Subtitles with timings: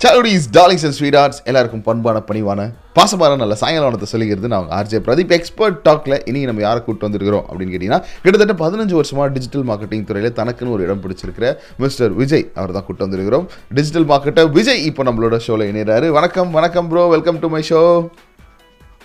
[0.00, 2.60] சாலுடிஸ் darlings and sweethearts எல்லாருக்கும் பண்பான பணிவான
[2.96, 7.72] பாசமான நல்ல சாயங்காலத்தை சொல்லிக்கிறது நான் ஆர்ஜே பிரதீப் எக்ஸ்பர்ட் டாக்ல இனி நம்ம யாரை கூட்டு வந்திருக்கிறோம் அப்படின்னு
[7.74, 11.48] கேட்டிங்கன்னா கிட்டத்தட்ட பதினஞ்சு வருஷமா டிஜிட்டல் மார்க்கெட்டிங் துறையில் தனக்குன்னு ஒரு இடம் பிடிச்சிருக்கிற
[11.82, 13.44] மிஸ்டர் விஜய் அவர் தான் கூட்டு வந்திருக்கிறோம்.
[13.78, 17.82] டிஜிட்டல் மார்க்கெட்டர் விஜய் இப்போ நம்மளோட ஷோவில் இணைகிறாரு வணக்கம் வணக்கம் bro welcome to my show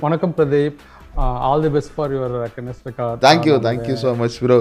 [0.05, 0.79] வணக்கம் Pradeep.
[1.49, 2.87] All the best for your கெனஸ்ட்
[3.27, 4.59] thank you thank you so much bro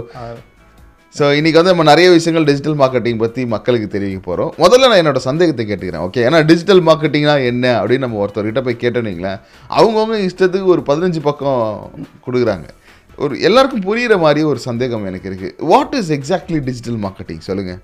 [1.14, 5.16] so இன்றைக்கி வந்து நம்ம நிறைய விஷயங்கள் டிஜிட்டல் மார்க்கெட்டிங் பற்றி மக்களுக்கு தெரிவிக்க போகிறோம் முதல்ல நான் என்னோட
[5.16, 9.38] சந்தேகத்தை கேட்டுக்கிறேன் ஓகே ஏன்னா டிஜிட்டல் மார்க்கெட்டிங்னா என்ன அப்படின்னு நம்ம ஒருத்தர்கிட்ட போய் கேட்டோன்னீங்களேன்
[9.70, 11.92] அவங்கவுங்க இஷ்டத்துக்கு ஒரு பதினஞ்சு பக்கம்
[12.26, 12.66] கொடுக்குறாங்க.
[13.16, 17.80] ஒரு எல்லாருக்கும் புரிகிற மாதிரி ஒரு சந்தேகம் எனக்கு இருக்குது what is exactly digital marketing சொல்லுங்கள்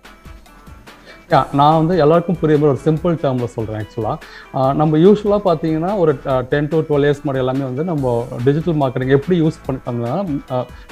[1.58, 6.12] நான் வந்து எல்லாருக்கும் புரிய மாதிரி ஒரு சிம்பிள் டேர்மில் சொல்கிறேன் ஆக்சுவலாக நம்ம யூஸ்வலாக பார்த்தீங்கன்னா ஒரு
[6.52, 8.14] டென் டு டுவெல் இயர்ஸ் மாதிரி எல்லாமே வந்து நம்ம
[8.46, 10.14] டிஜிட்டல் மார்க்கெட்டிங் எப்படி யூஸ் பண்ணிட்டோம்னா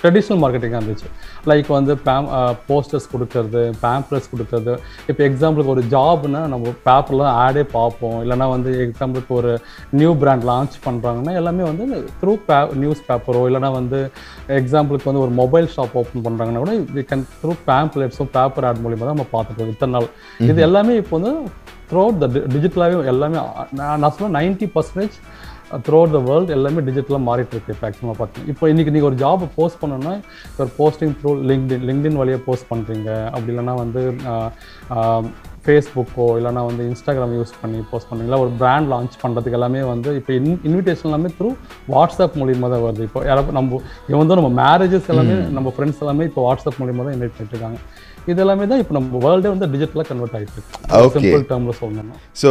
[0.00, 1.08] ட்ரெடிஷ்னல் மார்க்கெட்டிங்காக இருந்துச்சு.
[1.52, 2.28] லைக் வந்து பேம்
[2.70, 4.74] போஸ்டர்ஸ் கொடுக்கறது பேம்ப்ளெட்ஸ் கொடுக்கறது.
[5.10, 8.18] இப்போ எக்ஸாம்பிளுக்கு ஒரு ஜாப்னா நம்ம பேப்பரில் ஆடே பார்ப்போம்.
[8.24, 9.52] இல்லைனா வந்து எக்ஸாம்பிளுக்கு ஒரு
[10.00, 14.00] நியூ பிராண்ட் லான்ச் பண்ணுறாங்கன்னா எல்லாமே வந்து த்ரூ பே நியூஸ் பேப்பரோ இல்லைனா வந்து
[14.56, 19.06] எக்ஸாம்பிளுக்கு வந்து ஒரு மொபைல் ஷாப் ஓப்பன் பண்ணுறாங்கன்னா கூட வி கேன் த்ரூ பேம்ப்ளெட்ஸும் பேப்பர் ஆட் மூலியமாக
[19.06, 20.08] தான் நம்ம பார்த்துருக்கோம் இத்தனை நாள்.
[20.50, 21.32] இது எல்லாமே இப்போ வந்து
[21.90, 23.38] த்ரூ த டிஜிட்டலாகவே எல்லாமே
[23.98, 25.16] நான் சொல்ல ninety percentage
[25.86, 29.44] through the world எல்லாமே டிஜிட்டலாக மாறிட்டு இருக்கு இப்போ ஆக்சுவலாக பார்த்தீங்கன்னா இப்போ இன்றைக்கி நீங்கள் ஒரு ஜாப்
[29.56, 30.14] போஸ்ட் பண்ணணும்னா
[30.58, 34.02] ஒரு போஸ்டிங் த்ரூ லிங்க்டின் லிங்க்டின் வழியாக போஸ்ட் பண்ணுறீங்க அப்படி இல்லைன்னா வந்து
[35.64, 40.32] ஃபேஸ்புக்கோ இல்லைனா வந்து இன்ஸ்டாகிராம் யூஸ் பண்ணி போஸ்ட் பண்ணுறீங்களா ஒரு பிராண்ட் லான்ச் பண்ணுறதுக்கு எல்லாமே வந்து இப்போ
[40.38, 41.50] இன் இன்விடேஷன் எல்லாமே த்ரூ
[41.94, 43.06] வாட்ஸ்அப் மூலியமாக தான் வருது.
[43.08, 47.16] இப்போ யாராவது நம்ம இவன் வந்து நம்ம மேரேஜஸ் எல்லாமே நம்ம ஃப்ரெண்ட்ஸ் எல்லாமே இப்போ வாட்ஸ்அப் மூலியமாக தான்
[47.18, 47.80] இன்வைட் பண்ணிட்டு இருக்காங்க.
[48.32, 50.62] இது எல்லாமே தான் இப்போ நம்ம வேர்ல்டே வந்து டிஜிட்டலாக கன்வெர்ட் ஆகிட்டு.
[50.98, 51.12] இருக்கு.
[51.16, 52.16] சிம்பிள் டேர்மில் சொல்லணும்னா.
[52.40, 52.50] ஸோ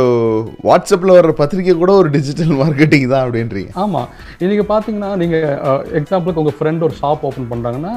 [0.70, 3.72] வாட்ஸ்அப்பில் வர்ற பத்திரிக்கை கூட ஒரு டிஜிட்டல் மார்க்கெட்டிங் தான் அப்படின்றீங்க.
[3.84, 4.08] ஆமாம்
[4.44, 5.46] இன்னைக்கு பார்த்தீங்கன்னா நீங்கள்
[6.00, 7.94] எக்ஸாம்பிளுக்கு உங்கள் ஃப்ரெண்ட் ஒரு ஷாப் ஓப்பன் பண்ணுறாங்கன்னா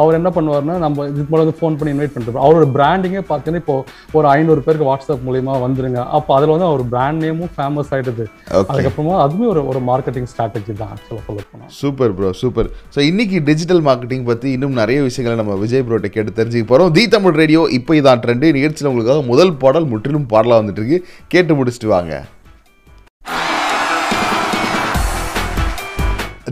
[0.00, 3.76] அவர் என்ன பண்ணுவார்னா நம்ம இதுக்கு வந்து ஃபோன் பண்ணி இன்வைட் பண்ணிட்டு அவரோட பிராண்டிங்கே பார்த்தீங்கன்னா இப்போ
[4.18, 6.00] ஒரு ஐநூறு பேருக்கு வாட்ஸ்அப் மூலியமா வந்துருங்க.
[6.18, 8.26] அப்போ அதில் வந்து அவர் பிராண்ட் நேமும் ஃபேமஸ் ஆயிடுது.
[8.58, 13.00] ஓகே அதுக்கப்புறமா அதுவுமே ஒரு ஒரு மார்க்கெட்டிங் ஸ்ட்ராட்டஜி தான் ஆக்சுவலாக சொல்ல போனால் சூப்பர் ப்ரோ சூப்பர் ஸோ
[13.10, 17.40] இன்னைக்கு டிஜிட்டல் மார்க்கெட்டிங் பற்றி இன்னும் நிறைய விஷயங்களை நம்ம விஜய் ப்ரோட்ட கேட்டு தெரிஞ்சுக்க போகிறோம் தி தமிழ்
[17.40, 20.96] ரேடியோ இப்போ இதான் ட்ரெண்டு நிகழ்ச்சியில் உங்களுக்காக முதல் பாடல் முற்றிலும் பாடலாக வந்துட்டுருக்கு
[21.32, 22.12] கேட்டு முடிச்சுட்டு வாங்க.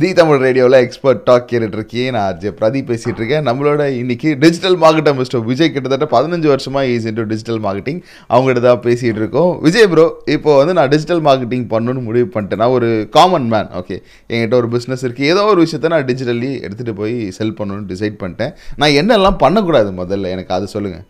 [0.02, 2.50] தி தமிழ் ரேடியோவில் எக்ஸ்பர்ட் டாக் கேட்டுட்டு இருக்கேன் நான் ஆர்ஜே.
[2.58, 7.60] பிரதீப் பேசிகிட்டு இருக்கேன் நம்மளோட இன்னைக்கு டிஜிட்டல் மார்க்கெட்டை மிஸ்டர் விஜய் கிட்டத்தட்ட பதினஞ்சு வருஷமாக ஈஸ் இன்டூ டிஜிட்டல்
[7.66, 8.00] மார்க்கெட்டிங்
[8.32, 10.06] அவங்ககிட்ட தான் பேசிகிட்டு இருக்கோம் விஜய் ப்ரோ
[10.36, 12.62] இப்போ வந்து நான் டிஜிட்டல் மார்க்கெட்டிங் பண்ணணும்னு முடிவு பண்ணிட்டேன்.
[12.62, 13.98] நான் ஒரு காமன் மேன் ஓகே
[14.32, 18.54] என்கிட்ட ஒரு பிஸ்னஸ் இருக்குது ஏதோ ஒரு விஷயத்த நான் டிஜிட்டலி எடுத்துகிட்டு போய் செல் பண்ணணும்னு டிசைட் பண்ணிட்டேன்.
[18.82, 20.34] நான் என்னெல்லாம் பண்ணக்கூடாது முதல்ல?
[20.36, 21.06] எனக்கு அது சொல்லுங்கள்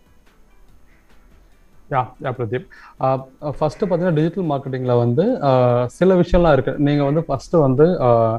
[1.90, 2.66] யா யா பிரதீப்
[3.58, 8.34] ஃபஸ்ட்டு பார்த்தீங்கன்னா டிஜிட்டல் மார்க்கெட்டிங்கில் வந்து uh, சில விஷயம்லாம் இருக்குது நீங்கள் வந்து ஃபஸ்ட்டு வந்து uh,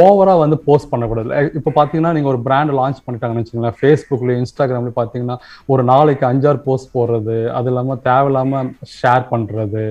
[0.00, 1.30] ஓவராக வந்து போஸ்ட் பண்ணக்கூடாது.
[1.58, 5.36] இப்போ பார்த்தீங்கன்னா நீங்கள் ஒரு பிராண்ட் லான்ச் பண்ணிட்டாங்கன்னு வச்சுங்களேன் ஃபேஸ்புக்லேயும் இன்ஸ்டாகிராம்லேயும் பார்த்தீங்கன்னா
[5.74, 9.84] ஒரு நாளைக்கு அஞ்சாறு போஸ்ட் போடுறது அது இல்லாமல் தேவையில்லாமல் ஷேர் பண்ணுறது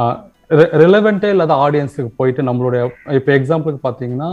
[0.00, 0.14] uh,
[0.50, 2.82] ரிலவெண்ட்டே இல்லாத ஆடியன்ஸுக்கு போயிட்டு நம்மளுடைய
[3.18, 4.30] இப்போ எக்ஸாம்பிளுக்கு பார்த்தீங்கன்னா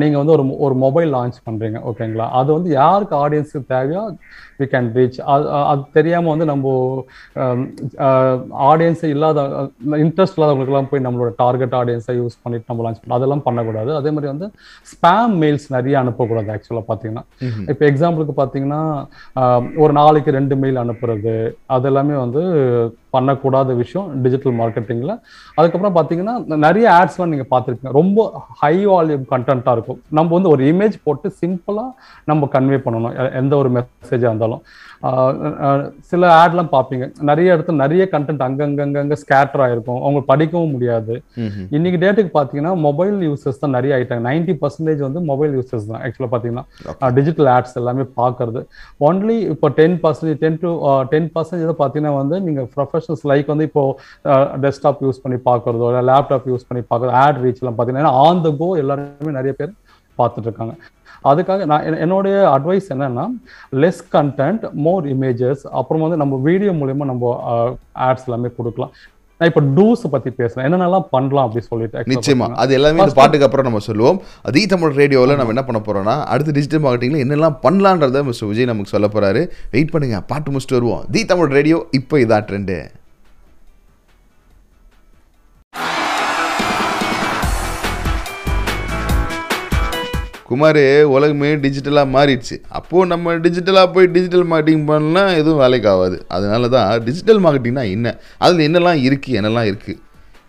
[0.00, 4.02] நீங்கள் வந்து ஒரு ஒரு மொபைல் லான்ச் பண்ணுறீங்க ஓகேங்களா அது வந்து யாருக்கு ஆடியன்ஸுக்கு தேவையோ
[4.60, 6.74] வி கேன் ரீச் அது அது தெரியாமல் வந்து நம்ம
[8.70, 9.40] ஆடியன்ஸ் இல்லாத
[10.04, 13.92] இன்ட்ரெஸ்ட் இல்லாதவங்களுக்குலாம் போய் நம்மளோட டார்கெட் ஆடியன்ஸை யூஸ் பண்ணிட்டு நம்ம லான்ச் பண்ணலாம் அதெல்லாம் பண்ணக்கூடாது.
[14.00, 14.48] அதே மாதிரி வந்து
[14.92, 17.24] ஸ்பேம் மெயில்ஸ் நிறைய அனுப்பக்கூடாது ஆக்சுவலாக பார்த்தீங்கன்னா
[17.72, 18.82] இப்போ எக்ஸாம்பிளுக்கு பார்த்தீங்கன்னா
[19.84, 21.36] ஒரு நாளைக்கு ரெண்டு மெயில் அனுப்புறது
[21.76, 22.42] அது எல்லாமே வந்து
[23.16, 25.14] பண்ணக்கூடாத விஷயம் டிஜிட்டல் மார்க்கெட்டிங்கில்
[25.58, 26.34] அதுக்கப்புறம் பார்த்தீங்கன்னா
[26.66, 28.26] நிறைய ஆட்ஸ்லாம் நீங்கள் பார்த்துருப்பீங்க ரொம்ப
[28.62, 30.00] ஹை வால்யூம் கண்டென்ட்டாக இருக்கும்.
[30.18, 31.90] நம்ம வந்து ஒரு இமேஜ் போட்டு சிம்பிளாக
[32.30, 33.14] நம்ம கன்வே பண்ணணும்.
[33.42, 34.62] எந்த ஒரு மெசேஜாக இருந்தாலும்.
[36.10, 37.04] சில ஆட்லாம் பார்ப்பீங்க.
[37.28, 40.00] நிறைய இடத்துல நிறைய கண்டென்ட் அங்கங்கங்க ஸ்கேட்டர் ஆயிருக்கும்.
[40.04, 41.14] அவங்க படிக்கவும் முடியாது.
[41.76, 44.24] இன்னைக்கு டேட்டுக்கு பார்த்தீங்கன்னா மொபைல் யூசர்ஸ் தான் நிறைய ஆயிட்டாங்க.
[44.28, 46.00] நைன்டி பர்சன்டேஜ் வந்து மொபைல் யூசர்ஸ் தான்.
[46.06, 48.62] ஆக்சுவலாக பார்த்தீங்கன்னா டிஜிட்டல் ஆட்ஸ் எல்லாமே பார்க்கறது
[49.08, 50.72] ஒன்லி இப்போ ten percentage ten to
[51.14, 53.84] ten percentage பார்த்தீங்கன்னா வந்து நீங்கள் ப்ரொஃபஷனல்ஸ் லைக் வந்து இப்போ
[54.66, 58.70] டெஸ்க்டாப் யூஸ் பண்ணி பார்க்கறதோ இல்லை லேப்டாப் யூஸ் பண்ணி பார்க்கறதோ ஆட் ரீச்லாம் பார்த்தீங்கன்னா ஆன் த கோ
[58.84, 59.72] எல்லாருமே நிறைய பேர்
[60.18, 60.74] பார்த்துட்டு இருக்காங்க.
[61.24, 63.26] அதுக்காக நான் என்- என்னுடைய அட்வைஸ் என்னன்னா
[63.72, 67.44] லெஸ் கண்டென்ட் மோர் இமேஜஸ் அப்புறம் வந்து நம்ம வீடியோ மூலியமா நம்ம
[67.94, 68.92] ஆட்ஸ் எல்லாமே கொடுக்கலாம்.
[69.40, 70.66] நான் இப்போ டூஸ் பத்தி பேசுறேன்.
[70.66, 72.52] என்னென்னலாம் பண்ணலாம் அப்படி சொல்லிட்டு நிச்சயமா.
[72.52, 74.22] அது எல்லாமே இந்த பாட்டுக்கு அப்புறம் நம்ம சொல்லுவோம்.
[74.42, 78.90] அதே தமிழ் ரேடியோவில் நம்ம என்ன பண்ண போறோம்னா அடுத்து டிஜிட்டல் மார்க்கெட்டிங்ல என்னெல்லாம் பண்ணலான்றத மிஸ்டர் விஜய் நமக்கு
[78.90, 79.50] சொல்ல போறாரு.
[79.70, 81.04] வெயிட் பண்ணுங்க பாட்டு முடிச்சுட்டு வருவோம்.
[81.10, 82.76] தி தமிழ் ரேடியோ இப்போ இதான் ட்ரெண்டு
[90.52, 90.82] குமார்
[91.16, 92.56] உலகமே டிஜிட்டலாக மாறிடுச்சு.
[92.78, 96.16] அப்போது நம்ம டிஜிட்டலாக போய் டிஜிட்டல் மார்க்கெட்டிங் பண்ணலாம் எதுவும் வேலைக்கு ஆகாது.
[96.36, 98.16] அதனால தான் டிஜிட்டல் மார்க்கெட்டிங்னா என்ன?
[98.46, 100.00] அதில் என்னெல்லாம் இருக்குது என்னெல்லாம் இருக்குது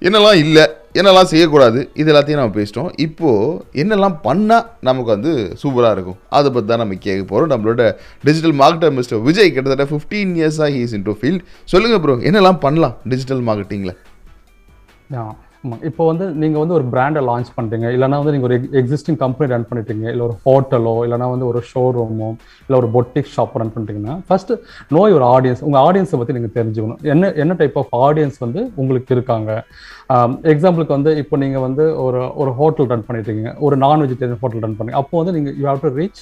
[0.07, 0.63] என்னெல்லாம் இல்லை
[0.99, 1.79] என்னெல்லாம் செய்யக்கூடாது?
[1.99, 2.89] இது எல்லாத்தையும் நம்ம பேசிட்டோம்.
[3.05, 6.17] இப்போது என்னெல்லாம் பண்ணால் நமக்கு வந்து சூப்பராக இருக்கும்?
[6.37, 7.85] அதை பற்றி தான் நம்ம கேட்க போகிறோம் நம்மளோட
[8.27, 12.97] டிஜிட்டல் மார்க்கெட்டர் மிஸ்டர் விஜய் கிட்டத்தட்ட ஃபிஃப்டீன் இயர்ஸாக ஹீஸ் இன் டூ ஃபீல்ட் சொல்லுங்கள் ப்ரோ என்னெல்லாம் பண்ணலாம்
[13.13, 13.95] டிஜிட்டல் மார்க்கெட்டிங்கில்
[15.89, 19.67] இப்போ வந்து நீங்கள் வந்து ஒரு பிராண்டை லான்ச் பண்ணுறீங்க இல்லைனா வந்து நீங்கள் ஒரு எக்ஸிஸ்டிங் கம்பெனி ரன்
[19.69, 20.05] பண்ணிட்டீங்க.
[20.13, 22.29] இல்லை ஒரு ஹோட்டலோ இல்லைனா வந்து ஒரு ஷோரூமோ
[22.65, 24.53] இல்லை ஒரு பொட்டிக் ஷாப் ரன் பண்ணிட்டீங்கன்னா ஃபர்ஸ்ட்
[24.97, 27.01] நோய் ஒரு ஆடியன்ஸ் உங்கள் ஆடியன்ஸை பற்றி நீங்கள் தெரிஞ்சுக்கணும்.
[27.13, 29.51] என்ன என்ன டைப் ஆஃப் ஆடியன்ஸ் வந்து உங்களுக்கு இருக்காங்க?
[30.53, 33.53] எக்ஸாம்பிளுக்கு வந்து இப்போ நீங்கள் வந்து ஒரு ஒரு ஹோட்டல் ரன் பண்ணிட்டீங்க.
[33.67, 36.21] ஒரு நான் வெஜிடேரியன் ஹோட்டல் ரன் பண்ணி அப்போ வந்து நீங்கள் you have to reach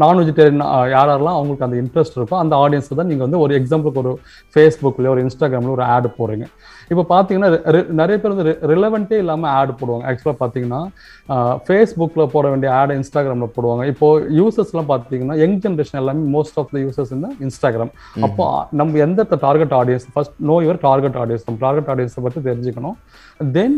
[0.00, 0.62] non vegetarian
[0.94, 4.12] யாரெல்லாம் அவங்களுக்கு அந்த இன்ட்ரெஸ்ட் இருக்கோ அந்த ஆடியன்ஸ் தான் நீங்கள் வந்து ஒரு எக்ஸாம்பிளுக்கு ஒரு
[4.54, 6.46] ஃபேஸ்புக்லேயோ ஒரு இன்ஸ்டாகிராமில் ஒரு ஆடு போடுறீங்க.
[6.92, 7.48] இப்போ பார்த்தீங்கன்னா
[8.00, 10.04] நிறைய பேர் வந்து ரிலவெண்ட்டே இல்லாமல் ஆடு போடுவாங்க.
[10.10, 10.80] ஆக்சுவலாக பார்த்தீங்கன்னா
[11.66, 13.84] ஃபேஸ்புக்கில் போட வேண்டிய ஆடு இன்ஸ்டாகிராமில் போடுவாங்க.
[13.92, 14.08] இப்போ
[14.40, 17.92] யூசர்ஸ்லாம் பார்த்தீங்கன்னா யங் ஜென்ரேஷன் எல்லாமே மோஸ்ட் ஆஃப் த யூசர்ஸ் இந்த இன்ஸ்டாகிராம்
[18.28, 18.46] அப்போ
[18.80, 22.96] நம்ம எந்த target audience first know your target audience நம்ம டார்கெட் ஆடியன்ஸை பற்றி தெரிஞ்சுக்கணும்.
[23.58, 23.76] தென்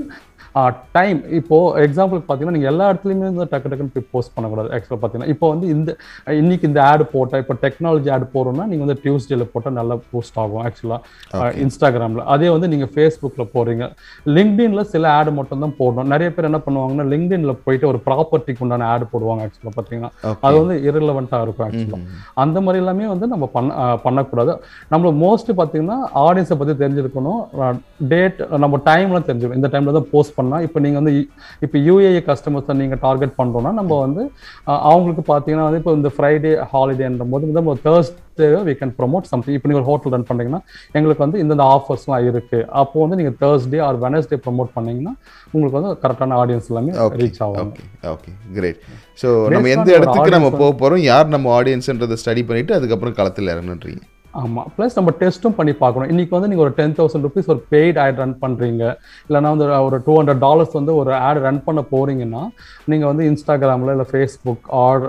[0.96, 4.68] டைம் இப்போ எக்ஸாம்பிளுக்கு பார்த்தீங்கன்னா நீங்கள் எல்லா இடத்துலையுமே வந்து டக்கு டக்குன்னு போய் போஸ்ட் பண்ணக்கூடாது.
[4.74, 5.90] ஆக்சுவலாக பார்த்தீங்கன்னா இப்போ வந்து இந்த
[6.40, 10.62] இன்னைக்கு இந்த ஆடு போட்டால் இப்போ டெக்னாலஜி ஆட் போடுறோம்னா நீங்கள் வந்து டியூஸ்டேல போட்டால் நல்லா போஸ்ட் ஆகும்
[10.68, 13.86] ஆக்சுவலாக இன்ஸ்டாகிராமில் அதே வந்து நீங்கள் ஃபேஸ்புக்கில் போடுறீங்க.
[14.36, 16.10] லிங்க்டின்ல சில ஆடு மட்டும் தான் போடணும்.
[16.14, 20.12] நிறைய பேர் என்ன பண்ணுவாங்கன்னா லிங்க்டின்ல போயிட்டு ஒரு ப்ராப்பர்ட்டிக்கு உண்டான ஆடு போடுவாங்க ஆக்சுவலாக பார்த்தீங்கன்னா
[20.46, 24.54] அது வந்து இரலவெண்ட்டாக இருக்கும் ஆக்சுவலாக அந்த மாதிரி எல்லாமே வந்து நம்ம பண்ண பண்ணக்கூடாது.
[24.94, 27.42] நம்ம மோஸ்ட் பார்த்தீங்கன்னா ஆடியன்ஸை பற்றி தெரிஞ்சிருக்கணும்.
[28.14, 31.12] டேட் நம்ம டைம்லாம் தெரிஞ்சுக்கணும் இந்த டைம்ல தான் போஸ்ட் பண்ணால் இப்போ நீங்கள் வந்து
[31.64, 34.22] இப்போ யூஏஏ கஸ்டமர்ஸை நீங்கள் டார்கெட் பண்ணுறோன்னா நம்ம வந்து
[34.86, 38.20] அவங்களுக்கு பார்த்தீங்கன்னா வந்து இப்போ இந்த ஃப்ரைடே ஹாலிடேன்ற போது வந்து நம்ம Thursday
[38.68, 40.60] we can promote something இப்போ நீங்கள் ஒரு ஹோட்டல் ரன் பண்ணுறீங்கன்னா
[40.94, 45.12] எங்களுக்கு வந்து இந்தந்த ஆஃபர்ஸ்லாம் இருக்குது அப்போ வந்து நீங்கள் தேர்ஸ்டே ஆர் வெனஸ்டே ப்ரோமோட் பண்ணீங்கன்னா
[45.52, 46.92] உங்களுக்கு வந்து கரெக்டான ஆடியன்ஸ் எல்லாமே.
[47.20, 47.60] ரீச் ஆகும்.
[47.66, 48.80] ஓகே ஓகே கிரேட்
[49.18, 54.02] ஸோ நம்ம எந்த இடத்துக்கு நம்ம போக போகிறோம் யார் நம்ம ஆடியன்ஸ்ன்றதை ஸ்டடி பண்ணிவிட்டு அதுக்கப்புறம் களத்தில் இறங்கணுன்றீங்க
[54.40, 56.08] ஆமாம் ப்ளஸ் நம்ம டெஸ்ட்டும் பண்ணி பார்க்கணும்.
[56.12, 58.82] இன்றைக்கி வந்து நீங்கள் ஒரு டென் தௌசண்ட் ருபீஸ் ஒரு பெய்ட் ஆட் ரன் பண்ணுறீங்க
[59.28, 62.42] இல்லைன்னா வந்து ஒரு டூ ஹண்ட்ரட் டாலர்ஸ் வந்து ஒரு ஆட் ரன் பண்ண போகிறீங்கன்னா
[62.92, 65.04] நீங்கள் வந்து இன்ஸ்டாகிராமில் இல்லை ஃபேஸ்புக் ஆர்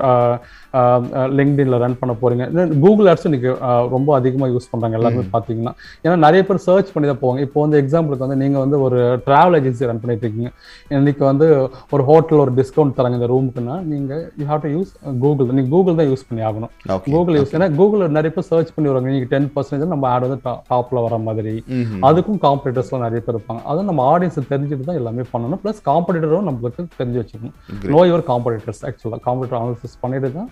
[1.40, 2.46] லிங்க்டின்ல ரன் பண்ண போறீங்க.
[2.84, 3.52] கூகுள் ஆட்ஸும் இன்னைக்கு
[3.96, 5.74] ரொம்ப அதிகமா யூஸ் பண்றாங்க எல்லாருமே பாத்தீங்கன்னா.
[6.06, 7.42] ஏன்னா நிறைய பேர் சர்ச் பண்ணி தான் போவாங்க.
[7.48, 10.52] இப்போ வந்து எக்ஸாம்பிளுக்கு வந்து நீங்க வந்து ஒரு டிராவல் ஏஜென்சி ரன் பண்ணிட்டு இருக்கீங்க.
[11.00, 11.48] இன்னைக்கு வந்து
[11.96, 14.92] ஒரு ஹோட்டல் ஒரு டிஸ்கவுண்ட் தராங்க இந்த ரூமுக்குன்னா நீங்க you have to use
[15.24, 16.72] Google நீங்க கூகுள் தான் யூஸ் பண்ணி ஆகணும்.
[17.14, 20.40] கூகுள் யூஸ் ஏன்னா கூகுள் நிறைய பேர் சர்ச் பண்ணி வருவாங்க நீங்க டென் பர்சன்டேஜ் நம்ம ஆட் வந்து
[20.72, 21.56] டாப்ல வர மாதிரி.
[22.10, 23.64] அதுக்கும் காம்படிட்டர்ஸ்லாம் நிறைய பேர் இருப்பாங்க.
[23.72, 25.62] அதை நம்ம ஆடியன்ஸ் தெரிஞ்சுட்டு தான் எல்லாமே பண்ணணும்.
[25.64, 27.58] ப்ளஸ் காம்படிட்டரும் நம்மளுக்கு தெரிஞ்சு வச்சுக்கணும்.
[27.96, 30.50] நோ யுவர் காம்படிட்டர்ஸ் ஆக்சுவலாக காம்படிட்டர் அனாலிசிஸ் பண்ணிட்டு தான்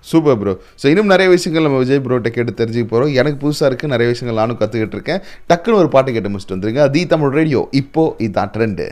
[0.00, 0.52] சூப்பர் ப்ரோ
[0.82, 4.40] ஸோ இன்னும் நிறைய விஷயங்கள் நம்ம விஜய் ப்ரோட்ட கேட்டு தெரிஞ்சுக்க போகிறோம் எனக்கு புதுசாக இருக்குது நிறைய விஷயங்கள்
[4.42, 5.20] நானும் கற்றுக்கிட்டு இருக்கேன்.
[5.50, 6.90] டக்குன்னு ஒரு பாட்டு கேட்டு முடிச்சுட்டு வந்துருங்க.
[6.90, 8.86] தி தமிழ் ரேடியோ இப்போ இதுதான் ட்ரெண்டு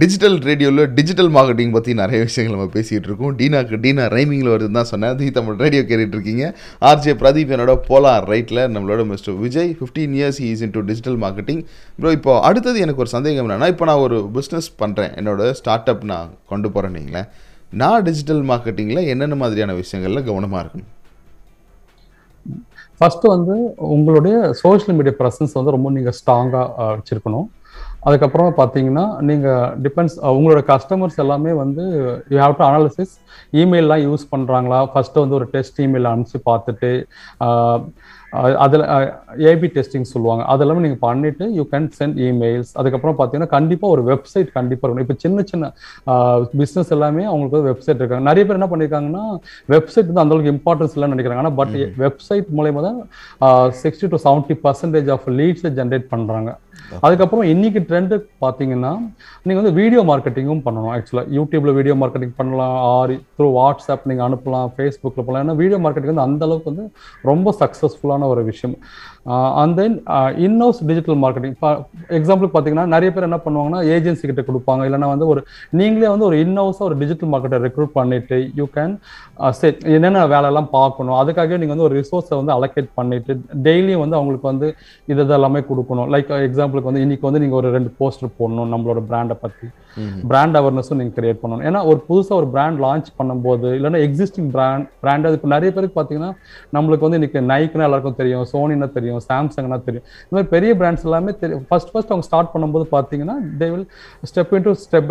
[0.00, 3.34] டிஜிட்டல் ரேடியோவில் டிஜிட்டல் மார்க்கெட்டிங் பற்றி நிறைய விஷயங்கள் நம்ம பேசிகிட்டு இருக்கோம்.
[3.40, 5.14] டீனாக்கு டீனா ரைமிங்கில் வருதுன்னு தான் சொன்னேன்.
[5.18, 6.44] தி தமிழ் ரேடியோ கேட்டுட்டு இருக்கீங்க.
[6.88, 9.70] ஆர்ஜே பிரதீப் என்னோட போலார் ரைட்டில் நம்மளோட mister Vijay.
[9.78, 11.62] Fifteen years is into digital marketing
[12.00, 16.04] bro இப்போ அடுத்தது எனக்கு ஒரு சந்தேகம் என்னன்னா இப்போ நான் ஒரு பிஸ்னஸ் பண்ணுறேன் என்னோட ஸ்டார்ட் அப்
[16.12, 17.28] நான் கொண்டு போகிறேன் நீங்களேன்
[17.82, 20.90] நான் டிஜிட்டல் மார்க்கெட்டிங்கில் என்னென்ன மாதிரியான விஷயங்களில் கவனமாக இருக்கணும்?
[22.98, 23.54] ஃபஸ்ட்டு வந்து
[23.94, 27.46] உங்களுடைய சோஷியல் மீடியா ப்ரெசன்ஸ் வந்து ரொம்ப நீங்கள் ஸ்ட்ராங்காக வச்சுருக்கணும்.
[28.08, 29.48] அதுக்கப்புறம் பார்த்தீங்கன்னா நீங்க
[29.84, 31.84] டிபெண்ட்ஸ் உங்களோட கஸ்டமர்ஸ் எல்லாமே வந்து
[32.32, 33.14] யூ ஹாவ் டு அனாலிசிஸ்
[33.62, 34.80] இமெயில்லாம் யூஸ் பண்றாங்களா?
[34.92, 36.92] ஃபர்ஸ்ட் வந்து ஒரு டெஸ்ட் இமெயில் அனுப்பிச்சு பார்த்துட்டு
[38.64, 38.84] அதில்
[39.50, 40.42] ஏபி டெஸ்டிங் சொல்லுவாங்க.
[40.52, 45.06] அதெல்லாமே நீங்கள் பண்ணிட்டு யூ கேன் சென்ட் இமெயில்ஸ் அதுக்கப்புறம் பார்த்தீங்கன்னா கண்டிப்பாக ஒரு வெப்சைட் கண்டிப்பாக இருக்கணும்.
[45.06, 45.70] இப்போ சின்ன சின்ன
[46.60, 48.24] பிஸ்னஸ் எல்லாமே அவங்களுக்கு வெப்சைட் இருக்காங்க.
[48.30, 49.24] நிறைய பேர் என்ன பண்ணியிருக்காங்கன்னா
[49.74, 51.44] வெப்சைட் வந்து அந்த அளவுக்கு இம்பார்ட்டன்ஸ் இல்லைன்னு நினைக்கிறாங்க.
[51.44, 53.00] ஆனால் பட் வெப்சைட் மூலயமா தான்
[53.82, 56.52] sixty to seventy percentage of லீட்ஸை generate பண்ணுறாங்க
[57.04, 58.14] அதுக்கப்புறம் இன்னைக்கு ட்ரெண்டு
[58.44, 58.92] பார்த்தீங்கன்னா
[59.46, 60.92] நீங்கள் வந்து வீடியோ மார்க்கெட்டிங்கும் பண்ணணும்.
[60.96, 66.12] ஆக்சுவலாக யூடியூப்ல வீடியோ மார்க்கெட்டிங் பண்ணலாம் ஆர் த்ரூ வாட்ஸ்அப் நீங்கள் அனுப்பலாம் ஃபேஸ்புக்கில் போகலாம் ஏன்னா வீடியோ மார்க்கெட்டிங்
[66.14, 66.86] வந்து அந்த அளவுக்கு வந்து
[67.30, 68.76] ரொம்ப சக்ஸஸ்ஃபுல்லான ஒரு விஷயம்.
[69.60, 69.94] அண்ட் தென்
[70.46, 71.70] இன்னோஸ் டிஜிட்டல் மார்க்கெட்டிங் இப்போ
[72.18, 74.82] எக்ஸாம்பிள் பார்த்தீங்கன்னா நிறைய பேர் என்ன பண்ணுவாங்கன்னா ஏஜென்சி கிட்ட கொடுப்பாங்க.
[74.88, 75.40] இல்லைன்னா வந்து ஒரு
[75.80, 78.94] நீங்களே வந்து ஒரு இன்னோஸாக ஒரு டிஜிட்டல் மார்க்கெட்டை ரெக்ரூட் பண்ணிட்டு யூ கேன்
[79.60, 83.34] செட் என்னென்ன வேலையெல்லாம் பார்க்கணும் அதுக்காகவே நீங்கள் வந்து ஒரு ரிசோர்ஸை வந்து அலோகேட் பண்ணிட்டு
[83.68, 84.68] டெய்லியும் வந்து அவங்களுக்கு வந்து
[85.12, 86.08] இது எல்லாமே கொடுக்கணும்.
[86.14, 89.68] லைக் எக்ஸாம்பிளுக்கு வந்து இன்னைக்கு வந்து நீங்கள் ஒரு ரெண்டு போஸ்டர் போடணும் நம்மளோட பிராண்டை பற்றி
[90.30, 91.64] பிராண்ட் அவேர்னஸும் நீங்கள் கிரியேட் பண்ணணும்.
[91.68, 96.32] ஏன்னா ஒரு புதுசாக ஒரு பிராண்ட் லான்ச் பண்ணும்போது இல்லைன்னா எக்ஸிஸ்டிங் பிராண்ட் பிராண்ட் இப்போ நிறைய பேருக்கு பார்த்தீங்கன்னா
[96.76, 100.06] நம்மளுக்கு வந்து இன்னைக்கு நைக்னா எல்லாருக்கும் தெரியும் சோனினா தெரியும் சாம்சங்னா தெரியும்.
[100.26, 101.64] இந்த மாதிரி பெரிய பிராண்ட்ஸ் எல்லாமே தெரியும்.
[101.70, 103.86] ஃபர்ஸ்ட் ஃபர்ஸ்ட் அவங்க ஸ்டார்ட் பண்ணும்போது பார்த்தீங்கன்னா they will
[104.30, 105.10] step into step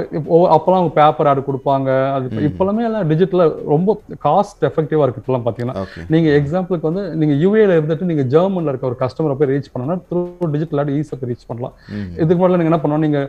[0.56, 1.90] அப்போலாம் அவங்க பேப்பர் ஆடு கொடுப்பாங்க.
[2.18, 7.36] அது இப்போலாமே எல்லாம் டிஜிட்டலாக ரொம்ப காஸ்ட் எஃபெக்டிவாக இருக்கு இப்போலாம் பார்த்தீங்கன்னா ஓகே நீங்க எக்ஸாம்பிளுக்கு வந்து நீங்க
[7.44, 10.22] யூஏல இருந்துட்டு நீங்க ஜெர்மன்ல இருக்க ஒரு கஸ்டமரை போய் ரீச் பண்ணனா த்ரூ
[10.56, 11.76] டிஜிட்டல் ஆட் ஈஸியாக ரீச் பண்ணலாம்.
[12.24, 13.22] இதுக்கு முதல்ல நீங்க என்ன பண்ணணும் நீங்க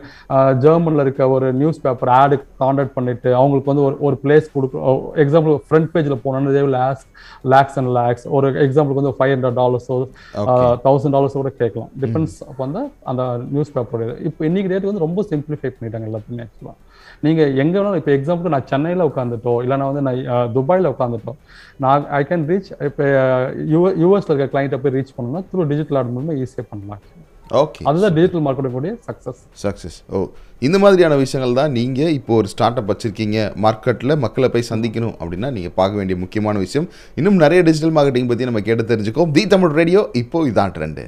[0.65, 4.83] ஜெர்மன்ல இருக்க ஒரு நியூஸ் பேப்பர் ஆடு கான்டாக்ட் பண்ணிட்டு அவங்களுக்கு வந்து ஒரு ஒரு பிளேஸ் கொடுக்கும்
[5.23, 7.05] எக்ஸாம்பிள் ஃப்ரண்ட் பேஜ்ல போனோம்னா தே லேக்ஸ்
[7.53, 9.97] லேக்ஸ் அண்ட் லேக்ஸ் ஒரு எக்ஸாம்பிளுக்கு வந்து ஃபைவ் ஹண்ட்ரட் டாலர்ஸோ
[10.85, 11.91] தௌசண்ட் டாலர்ஸ் கூட கேட்கலாம்.
[12.03, 13.23] டிபெண்ட்ஸ் வந்து அந்த
[13.53, 16.77] நியூஸ் பேப்பர் இப்போ இன்னைக்கு டேட் வந்து ரொம்ப சிம்பிளிஃபை பண்ணிட்டாங்க எல்லாத்தையுமே ஆக்சுவலாக
[17.25, 21.33] நீங்க எங்க வேணாலும் இப்போ எக்ஸாம்பிள் நான் சென்னையில உட்காந்துட்டோ இல்லை நான் வந்து நான் துபாயில உட்காந்துட்டோ
[21.85, 23.05] நான் ஐ கேன் ரீச் இப்போ
[24.01, 27.01] யூஎஸ்ல இருக்க கிளைண்ட்டை போய் ரீச் பண்ணணும்னா த்ரூ டிஜிட்டல் ஆட் மூலமா ஈஸியாக பண்ணலாம்
[27.59, 30.19] ஓகே அதுதான் டிஜிட்டல் மார்க்கெட்டிங் கூடிய சக்ஸஸ் சக்ஸஸ் ஓ
[30.61, 35.51] இந்த மாதிரியான விஷயங்கள் தான் நீங்கள் இப்போ ஒரு ஸ்டார்ட் அப் வச்சுருக்கீங்க மார்க்கெட்டில் மக்களை போய் சந்திக்கணும் அப்படின்னா
[35.51, 36.87] நீங்கள் பார்க்க வேண்டிய முக்கியமான விஷயம்.
[37.17, 41.05] இன்னும் நிறைய டிஜிட்டல் மார்க்கெட்டிங் பற்றி நம்ம கேட்டு தெரிஞ்சுக்கோம் தி தமிழ் ரேடியோ இப்போ இதான் ட்ரெண்டு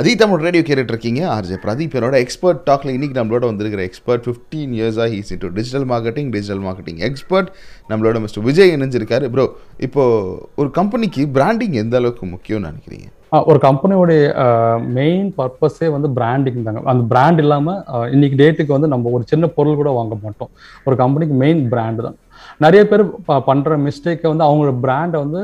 [0.00, 4.72] அதி தமிழ் ரேடியோ கேட்டுட்டு இருக்கீங்க ஆர்ஜே பிரதீப் என்னோட எக்ஸ்பர்ட் டாக்ல இன்னைக்கு நம்மளோட வந்திருக்கிற எக்ஸ்பர்ட் ஃபிஃப்டீன்
[4.78, 7.50] இயர்ஸாக he's into digital marketing digital marketing expert
[7.90, 9.28] நம்மளோட மிஸ்டர் விஜய் இணைஞ்சிருக்காரு.
[9.34, 9.44] ப்ரோ
[9.88, 10.02] இப்போ
[10.60, 13.06] ஒரு கம்பெனிக்கு பிராண்டிங் எந்த அளவுக்கு முக்கியம்னு நினைக்கிறீங்க?
[13.50, 14.24] ஒரு கம்பெனியோடைய
[14.98, 16.82] மெயின் பர்பஸே வந்து பிராண்டிங் தாங்க.
[16.94, 20.52] அந்த பிராண்ட் இல்லாமல் இன்னைக்கு டேட்டுக்கு வந்து நம்ம ஒரு சின்ன பொருள் கூட வாங்க மாட்டோம்.
[20.88, 22.18] ஒரு கம்பெனிக்கு மெயின் பிராண்டு தான்.
[22.58, 25.40] நிறைய பேர் ப- பண்ற மிஸ்டேக்கை வந்து அவங்களோட பிராண்டை வந்து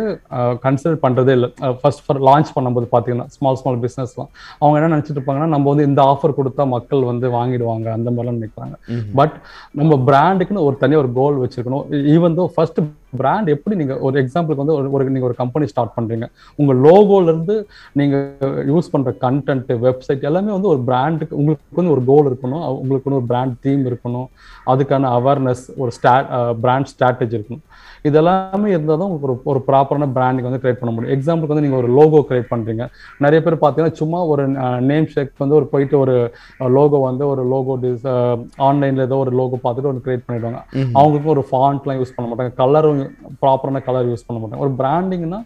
[0.64, 1.48] கன்சிடர் பண்றதே இல்லை.
[1.80, 6.02] ஃபர்ஸ்ட் ஃபார் லான்ச் பண்ணும்போது பார்த்தீங்கன்னா ஸ்மால் ஸ்மால் பிஸ்னஸ்லாம் அவங்க என்ன நினைச்சிட்டு இருப்பாங்கன்னா நம்ம வந்து இந்த
[6.04, 8.76] ஆஃபர் கொடுத்தா மக்கள் வந்து வாங்கிடுவாங்க அந்த மாதிரிலாம் நினைக்கிறாங்க
[9.14, 9.36] பட்
[9.72, 11.84] நம்ம பிராண்டுக்குன்னு ஒரு தனியாக ஒரு கோல் வச்சிருக்கணும்.
[12.14, 12.80] ஈவன் தோ ஃபர்ஸ்ட்
[13.16, 16.26] பிராண்ட் எப்படி நீங்க ஒரு எக்ஸாம்பிளுக்கு வந்து ஒரு- ஒரு நீங்க ஒரு கம்பெனி ஸ்டார்ட் பண்றீங்க.
[16.54, 22.04] உங்க லோகோல இருந்து நீங்க யூஸ் பண்ற கண்டென்ட் வெப்சைட் எல்லாமே வந்து ஒரு பிராண்டுக்கு உங்களுக்கு வந்து ஒரு
[22.04, 22.78] கோல் இருக்கணும்.
[22.78, 24.26] உங்களுக்கு ஒரு பிராண்ட் தீம் இருக்கணும்.
[24.66, 27.60] அதுக்கான அவேர்னஸ் ஒரு ஸ்டா பிராண்ட் ஸ்ட்ராட்டஜி இருக்கணும்.
[28.02, 31.20] இது எல்லாமே இருந்தால் தான் உங்களுக்கு ஒரு ஒரு ப்ராப்பரான பிராண்டிங் வந்து கிரியேட் பண்ண முடியும்.
[31.20, 32.88] எக்ஸாம்பிளுக்கு வந்து நீங்க ஒரு லோகோ கிரியேட் பண்றீங்க.
[33.18, 34.48] நிறைய பேர் பார்த்தீங்கன்னா சும்மா ஒரு
[34.80, 39.56] நேம் ஷேக் வந்து ஒரு போயிட்டு ஒரு லோகோ வந்து ஒரு லோகோ டிஸ் ஆன்லைன்ல ஏதோ ஒரு லோகோ
[39.56, 40.62] பார்த்துட்டு ஒன்று கிரியேட் பண்ணிடுவாங்க.
[40.92, 42.60] அவங்களுக்கு ஒரு ஃபாண்ட்லாம் யூஸ் பண்ண மாட்டாங்க.
[42.60, 42.99] கலரும்
[43.42, 45.40] ப்ராப்பரான கலர் யூஸ் பண்ண மாட்டாங்க ஒரு பிராண்டிங்னா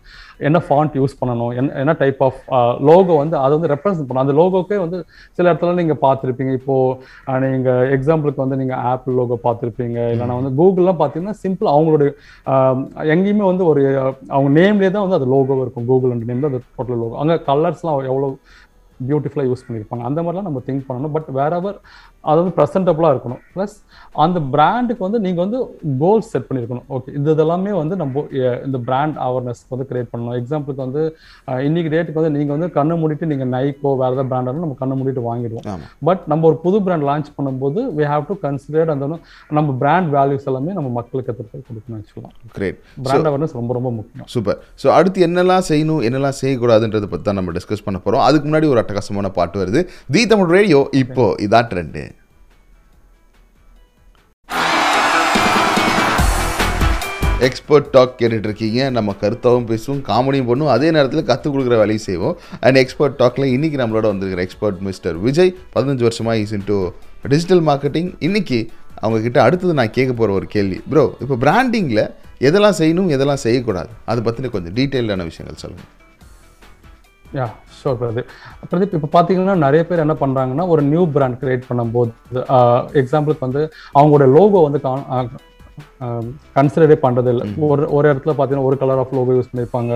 [0.46, 2.40] என்ன ஃபாண்ட் யூஸ் பண்ணணும் என்ன என்ன டைப் ஆஃப்
[2.88, 4.25] லோகோ வந்து அதை வந்து ரெப்ரசன்ட் பண்ணணும்.
[4.26, 4.99] அந்த லோகோக்கே வந்து
[5.37, 6.52] சில இடத்துல நீங்கள் பார்த்துருப்பீங்க.
[6.61, 9.99] இப்போது நீங்கள் எக்ஸாம்பிளுக்கு வந்து நீங்கள் ஆப்பிள் லோகோ பார்த்துருப்பீங்க.
[10.14, 12.11] இல்லைன்னா வந்து கூகுள்லாம் பார்த்தீங்கன்னா சிம்பிள் அவங்களுடைய
[13.14, 13.82] எங்கேயுமே வந்து ஒரு
[14.34, 15.88] அவங்க நேம்லேயே தான் வந்து அது லோகோ இருக்கும்.
[15.92, 18.30] கூகுள் நேம் தான் அது டோட்டல் லோகோ அங்கே கலர்ஸ்லாம் எவ்வளோ
[19.09, 21.15] பியூட்டிஃபுல்லாக யூஸ் பண்ணியிருப்பாங்க அந்த மாதிரிலாம் நம்ம திங்க் பண்ணணும்.
[21.17, 21.79] பட் வேற எவர்
[22.31, 23.41] அது வந்து ப்ரெசன்டபுளாக இருக்கணும்.
[23.55, 23.75] ப்ளஸ்
[24.25, 25.59] அந்த பிராண்டுக்கு வந்து நீங்கள் வந்து
[26.03, 28.23] கோல்ஸ் செட் பண்ணியிருக்கணும் ஓகே இது இதெல்லாமே வந்து நம்ம
[28.67, 30.37] இந்த பிராண்ட் அவேர்னஸ் வந்து கிரியேட் பண்ணணும்.
[30.41, 31.03] எக்ஸாம்பிளுக்கு வந்து
[31.69, 35.25] இன்னைக்கு டேட்டுக்கு வந்து நீங்கள் வந்து கண்ணை மூடிட்டு நீங்கள் நைக்கோ வேறு ஏதாவது பிராண்டாலும் நம்ம கண்ணை மூடிட்டு
[35.29, 35.83] வாங்கிடுவோம்.
[36.09, 39.11] பட் நம்ம ஒரு புது பிராண்ட் லான்ச் பண்ணும்போது வி ஹாவ் டு கன்சிடர் அந்த
[39.59, 43.93] நம்ம பிராண்ட் வேல்யூஸ் எல்லாமே நம்ம மக்களுக்கு எடுத்துட்டு போய் கொடுக்கணும் ஆக்சுவலாக கிரேட் பிராண்ட் அவேர்னஸ் ரொம்ப ரொம்ப
[43.99, 44.29] முக்கியம்.
[44.35, 48.69] சூப்பர் ஸோ அடுத்து என்னெல்லாம் செய்யணும் என்னெல்லாம் செய்யக்கூடாதுன்றதை பற்றி தான் நம்ம டிஸ்கஸ் பண்ண போகிறோம் அதுக்கு முன்னாடி
[48.73, 49.83] ஒரு அட்டகாசமான பாட்டு வருது.
[50.17, 52.05] தி தமிழ் ரேடியோ இப்போ இதான் ட்ரெண்டு
[57.47, 60.73] எக்ஸ்பர்ட் டாக் கேட்டுட்டு இருக்கீங்க நம்ம கருத்தாகவும் பேசுவோம் காமெடியும் பண்ணுவோம்.
[60.75, 62.37] அதே நேரத்தில் கற்றுக் கொடுக்குற வேலையும் செய்வோம்.
[62.64, 66.79] அண்ட் எக்ஸ்பர்ட் டாக்ல இன்னைக்கு நம்மளோட வந்திருக்கிற எக்ஸ்பர்ட் மிஸ்டர் விஜய் பதினஞ்சு வருஷமாக இஸ் இன்டூ
[67.33, 68.61] டிஜிட்டல் மார்க்கெட்டிங் இன்னைக்கு
[69.03, 70.79] அவங்க கிட்ட அடுத்தது நான் கேட்க போகிற ஒரு கேள்வி.
[70.93, 72.05] ப்ரோ இப்போ பிராண்டிங்கில்
[72.49, 73.93] எதெல்லாம் செய்யணும் எதெல்லாம் செய்யக்கூடாது?
[74.12, 75.91] அதை பற்றின கொஞ்சம் டீட்டெயிலான விஷயங்கள் சொல்லுங்கள்
[77.35, 77.47] யா
[77.79, 78.29] ஷோர் பிரதீப்
[78.71, 82.12] பிரதீப் இப்போ பார்த்தீங்கன்னா நிறைய பேர் என்ன பண்ணுறாங்கன்னா ஒரு நியூ பிராண்ட் கிரியேட் பண்ணும்போது
[82.55, 83.62] uh, எக்ஸாம்பிளுக்கு வந்து
[83.95, 84.81] அவங்களோட லோகோ வந்து
[86.57, 89.93] கன்சிடரே பண்ணுறது இல்லை ஒரு ஒரு இடத்துல பார்த்தீங்கன்னா ஒரு கலர் ஆஃப் லோகோ யூஸ் பண்ணியிருப்பாங்க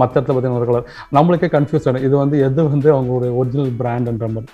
[0.00, 4.28] மற்ற இடத்துல பார்த்தீங்கன்னா ஒரு கலர் நம்மளுக்கே கன்ஃபியூஸ் ஆகும் இது வந்து எது வந்து அவங்களுடைய ஒரிஜினல் பிராண்ட்ன்ற
[4.34, 4.50] மாதிரி.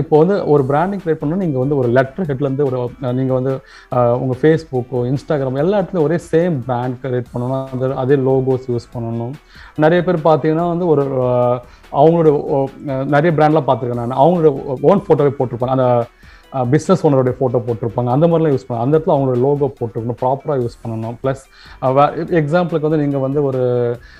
[0.00, 2.78] இப்போ வந்து ஒரு பிராண்டிங் கிரியேட் பண்ணணும் நீங்கள் வந்து ஒரு லெட்டர் ஹெட்லேருந்து ஒரு
[3.20, 3.54] நீங்கள் வந்து
[3.96, 7.66] ஆஹ் உங்க ஃபேஸ்புக்கோ இன்ஸ்டாகிராம் எல்லா இடத்துலையும் ஒரே சேம் பிராண்ட் கிரியேட் பண்ணணும்.
[7.74, 9.34] அந்த அதே லோகோஸ் யூஸ் பண்ணணும்.
[9.86, 11.04] நிறைய பேர் பார்த்தீங்கன்னா வந்து ஒரு
[12.00, 12.30] அவங்களோட
[13.16, 14.20] நிறைய பிராண்ட்லாம் பார்த்துருக்கேன் நான்.
[14.24, 14.50] அவங்களோட
[14.90, 15.76] ஓன் ஃபோட்டோவே போட்டிருப்பாங்க.
[15.78, 15.88] அந்த
[16.52, 18.10] பிஸ்னஸ் ஓனருடைய ஃபோட்டோ போட்டிருப்பாங்க.
[18.16, 18.84] அந்த மாதிரிலாம் யூஸ் பண்ணலாம்.
[18.86, 21.16] அந்த இடத்துல அவங்களோட லோகோ போட்டிருக்கணும் ப்ராப்பராக யூஸ் பண்ணணும்.
[21.22, 21.42] ப்ளஸ்
[22.40, 23.62] எக்ஸாம்பிளுக்கு வந்து நீங்கள் வந்து ஒரு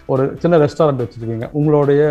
[0.07, 1.49] ஒரு சின்ன ரெஸ்டாரண்ட் வச்சுருக்கீங்க.
[1.53, 2.03] உங்களுடைய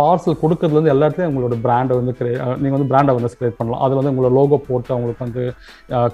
[0.00, 2.30] பார்சல் கொடுக்கறதுலேருந்து எல்லா இடத்துலையும் உங்களோட பிராண்டை வந்து கிரே
[2.62, 3.82] நீங்கள் வந்து பிராண்ட் அவேர்னஸ் கிரியேட் பண்ணலாம்.
[3.84, 5.44] அதில் வந்து உங்களோட லோகோ போட்டு அவங்களுக்கு வந்து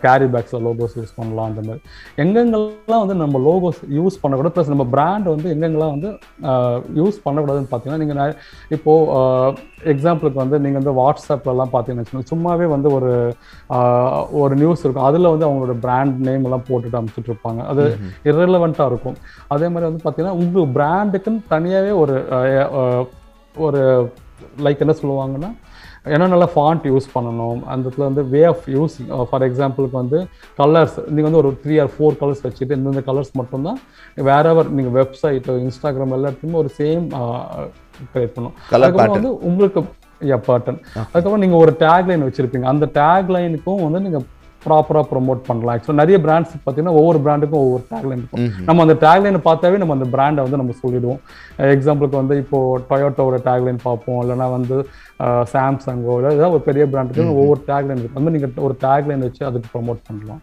[0.04, 1.82] கேரி பேக்ஸில் லோகோஸ் யூஸ் பண்ணலாம் அந்த மாதிரி.
[2.24, 6.10] எங்கெங்கெல்லாம் வந்து நம்ம லோகோஸ் யூஸ் பண்ணக்கூடாது ப்ளஸ் நம்ம பிராண்ட் வந்து எங்கெங்கெல்லாம் வந்து
[7.00, 8.34] யூஸ் பண்ணக்கூடாதுன்னு பார்த்தீங்கன்னா நீங்கள்
[8.76, 13.12] இப்போது எக்ஸாம்பிளுக்கு வந்து நீங்கள் வந்து வாட்ஸ்அப்லலாம் பார்த்தீங்கன்னு சும்மாவே வந்து ஒரு
[14.42, 15.06] ஒரு நியூஸ் இருக்கும்.
[15.08, 17.60] அதில் வந்து அவங்களோட பிராண்ட் நேம் எல்லாம் போட்டுட்டு அனுப்பிச்சிட்டு இருப்பாங்க.
[17.72, 17.84] அது
[18.30, 19.16] irrelevant-ஆ இருக்கும்.
[19.54, 22.14] அதே மாதிரி வந்து பார்த்தீங்கன்னா உங்கள் பிராண்டுக்குன்னு தனியாகவே ஒரு
[23.66, 23.82] ஒரு
[24.64, 25.50] லைக் என்ன சொல்லுவாங்கன்னா
[26.14, 27.60] என்னென்ன ஃபாண்ட் யூஸ் பண்ணணும்.
[27.72, 28.94] அந்த இடத்துல வந்து வே ஆஃப் யூஸ்
[29.30, 30.18] ஃபார் எக்ஸாம்பிளுக்கு வந்து
[30.60, 33.78] கலர்ஸ் நீங்கள் வந்து ஒரு த்ரீ ஆர் ஃபோர் கலர்ஸ் வச்சுட்டு இந்தந்த கலர்ஸ் மட்டும்தான்
[34.30, 37.06] வேற எவர் நீங்கள் வெப்சைட்டு இன்ஸ்டாகிராம் எல்லா இடத்துலையுமே ஒரு சேம்
[38.12, 39.82] கிரியேட் பண்ணும் அதுக்கப்புறம் வந்து உங்களுக்கு
[40.30, 42.66] யா பேட்டர்ன் அதுக்கப்புறம் நீங்கள் ஒரு டேக் லைன் வச்சுருப்பீங்க.
[42.72, 44.26] அந்த டேக் லைனுக்கும் வந்து நீங்கள்
[44.66, 45.74] ப்ராப்பராக ப்ரொமோட் பண்ணலாம்.
[45.74, 48.46] ஆக்சுவலாக நிறைய பிராண்ட்ஸ் பார்த்தீங்கன்னா ஒவ்வொரு பிராண்டுக்கும் ஒவ்வொரு டேக்லைன் இருக்கும்.
[48.68, 51.20] நம்ம அந்த டேக்லைனை பார்த்தாவே நம்ம அந்த பிராண்டை வந்து நம்ம சொல்லிடுவோம்.
[51.76, 52.60] எக்ஸாம்பிளுக்கு வந்து இப்போ
[52.92, 54.20] டொயோட்டோட டேக்லைன் பார்ப்போம்.
[54.24, 54.78] இல்லைன்னா வந்து
[55.52, 58.24] சாம்சங்கோ இல்லை ஏதாவது ஒரு பெரிய பிராண்டுக்கு ஒவ்வொரு டேக்லைன் இருக்கும்.
[58.24, 60.42] மாதிரி நீங்கள் ஒரு டேக்லைன் வச்சு அதுக்கு ப்ரொமோட் பண்ணலாம்.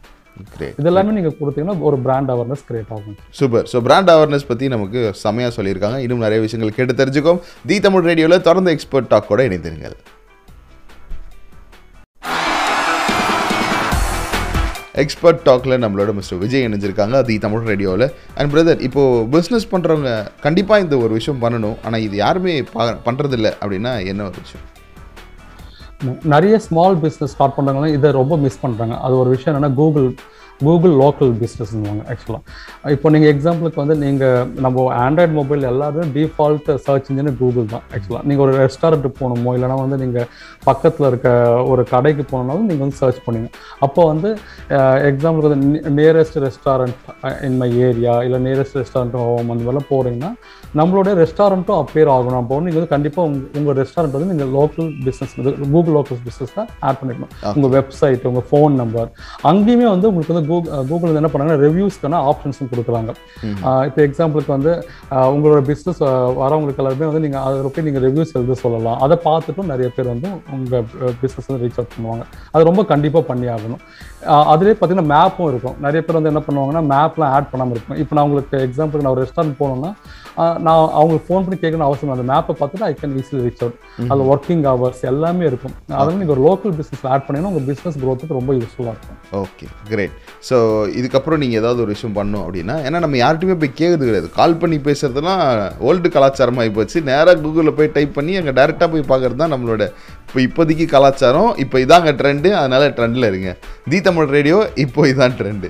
[0.81, 3.17] இதெல்லாமே நீங்கள் கொடுத்தீங்கன்னா ஒரு பிராண்ட் அவேர்னஸ் கிரியேட் ஆகும்.
[3.39, 5.97] சூப்பர் ஸோ பிராண்ட் அவேர்னஸ் பற்றி நமக்கு செமையாக சொல்லியிருக்காங்க.
[6.05, 7.41] இன்னும் நிறைய விஷயங்கள் கேட்டு தெரிஞ்சுக்கோம்.
[7.69, 9.97] தி தமிழ் ரேடியோவில் தொடர்ந்து எக்ஸ்பர்ட் டாக் கூட இணைந்திருங்கள்.
[15.03, 17.15] எக்ஸ்பர்ட் டாக்கில் நம்மளோட மிஸ்டர் விஜய் இணைஞ்சிருக்காங்க.
[17.21, 18.05] அது தமிழ் ரேடியோவில்
[18.37, 20.11] அண்ட் பிரதர் இப்போது பிஸ்னஸ் பண்ணுறவங்க
[20.45, 21.77] கண்டிப்பாக இந்த ஒரு விஷயம் பண்ணணும்.
[21.85, 24.65] ஆனால் இது யாருமே பா பண்ணுறதில்ல அப்படின்னா என்ன ஒரு விஷயம்?
[26.33, 30.07] நிறைய ஸ்மால் பிஸ்னஸ் ஸ்டார்ட் பண்ணுறவங்க இதை ரொம்ப மிஸ் பண்ணுறாங்க அது ஒரு விஷயம் என்னென்னா கூகுள்
[30.59, 37.09] கூகுள் லோக்கல் பிஸ்னஸ்னுவாங்க ஆக்சுவலாக இப்போ நீங்கள் எக்ஸாம்பிளுக்கு வந்து நீங்கள் நம்ம ஆண்ட்ராய்டு மொபைல் எல்லாருமே டிஃபால்ட் சர்ச்
[37.11, 40.27] இன்ஜின் கூகுள் தான் ஆக்சுவலாக நீங்கள் ஒரு ரெஸ்டாரண்ட்டுக்கு போகணுமோ இல்லைனா வந்து நீங்கள்
[40.65, 41.29] பக்கத்தில் இருக்க
[41.69, 43.49] ஒரு கடைக்கு போகணுனாலும் நீங்கள் வந்து சர்ச் பண்ணுங்க
[43.79, 44.31] அப்போ வந்து
[45.09, 46.97] எக்ஸாம்பிளுக்கு வந்து nearest restaurant
[47.47, 50.31] in my area இல்லை நியரஸ்ட் ரெஸ்டாரண்ட் ஹோம் அந்த மாதிரிலாம் போகிறீங்கன்னா
[50.77, 52.39] நம்மளுடைய ரெஸ்டாரண்ட்டும் அப்பேர் ஆகணும்.
[52.39, 55.33] அப்போ நீங்கள் வந்து கண்டிப்பாக உங்க உங்கள் ரெஸ்டாரண்ட் வந்து நீங்கள் local business
[55.73, 57.31] Google local business தான் ஆட் பண்ணிக்கணும்.
[57.55, 59.09] உங்கள் வெப்சைட் உங்கள் ஃபோன் நம்பர்
[59.51, 63.13] அங்கேயுமே வந்து உங்களுக்கு வந்து கூகுள் கூகுள் வந்து என்ன பண்ணாங்கன்னா ரிவ்யூஸ்க்கான ஆப்ஷன்ஸும் கொடுக்குறாங்க.
[63.87, 64.73] இப்போ எக்ஸாம்பிளுக்கு வந்து
[65.35, 66.01] உங்களோட பிஸ்னஸ்
[66.41, 68.99] வரவங்களுக்கு எல்லாருமே வந்து நீங்கள் அதில் போய் நீங்கள் ரிவ்யூஸ் எழுத சொல்லலாம்.
[69.07, 70.85] அதை பார்த்துட்டும் நிறைய பேர் வந்து உங்கள்
[71.23, 72.23] பிஸ்னஸ் வந்து ரீச் அவுட் பண்ணுவாங்க.
[72.53, 73.81] அது ரொம்ப கண்டிப்பாக பண்ணி ஆகணும்.
[74.53, 75.75] அதுலேயே பார்த்தீங்கன்னா மேப்பும் இருக்கும்.
[75.87, 77.99] நிறைய பேர் வந்து என்ன பண்ணுவாங்கன்னா மேப்லாம் ஆட் பண்ணாமல் இருக்கும்.
[78.03, 79.91] இப்போ நான் உங்களுக்கு எக்ஸாம்பிளுக்கு நான் ஒரு ரெஸ்டாரண்ட் போனோம்னா
[80.67, 82.13] நான் அவங்களுக்கு ஃபோன் பண்ணி கேட்கணும் அவசியம்.
[82.15, 83.77] அந்த மேப்பை பார்த்துட்டு I can easily reach out
[84.13, 85.73] அது ஒர்க்கிங் ஹவர்ஸ் எல்லாமே இருக்கும்.
[85.99, 89.17] அதனால நீங்கள் ஒரு லோக்கல் பிஸ்னஸ் ஆட் பண்ணீங்கன்னா உங்கள் பிஸ்னஸ் க்கு ரொம்ப யூஸ்ஃபுல்லாக இருக்கும்.
[89.43, 90.15] ஓகே கிரேட்
[90.49, 90.57] ஸோ
[90.99, 94.29] இதுக்கப்புறம் நீங்கள் ஏதாவது ஒரு விஷயம் பண்ணணும் அப்படின்னா ஏன்னா நம்ம யார்கிட்டயுமே போய் கேட்குறது கிடையாது.
[94.39, 95.43] கால் பண்ணி பேசுறதுலாம்
[95.89, 96.97] ஓல்டு கலாச்சாரம் ஆகி போச்சு.
[97.11, 99.83] நேராக கூகுளில் போய் டைப் பண்ணி அங்கே டேரெக்டாக போய் பார்க்கறது தான் நம்மளோட
[100.29, 101.51] இப்போ இப்போதைக்கு கலாச்சாரம்.
[101.63, 103.51] இப்போ இதாங்க ட்ரெண்டு அதனால ட்ரெண்டில் இருங்க.
[103.91, 105.69] தி தமிழ் ரேடியோ இப்போ இதான் trend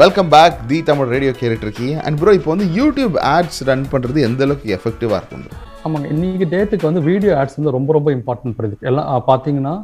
[0.00, 1.94] welcome back the Tamil radio கேட்டுட்டு இருக்கீங்க.
[2.06, 5.44] அண்ட் ப்ரோ இப்போ வந்து யூடியூப் ஆட்ஸ் ரன் பண்ணுறது எந்த அளவுக்கு எஃபெக்டிவாக இருக்கும்
[5.86, 6.06] ஆமாங்க.
[6.14, 9.74] இன்றைக்கி டேட்டுக்கு வந்து வீடியோ ஆட்ஸ் வந்து ரொம்ப ரொம்ப இம்பார்ட்டன்ட் பண்ணுது எல்லாம் பார்த்தீங்கன்னா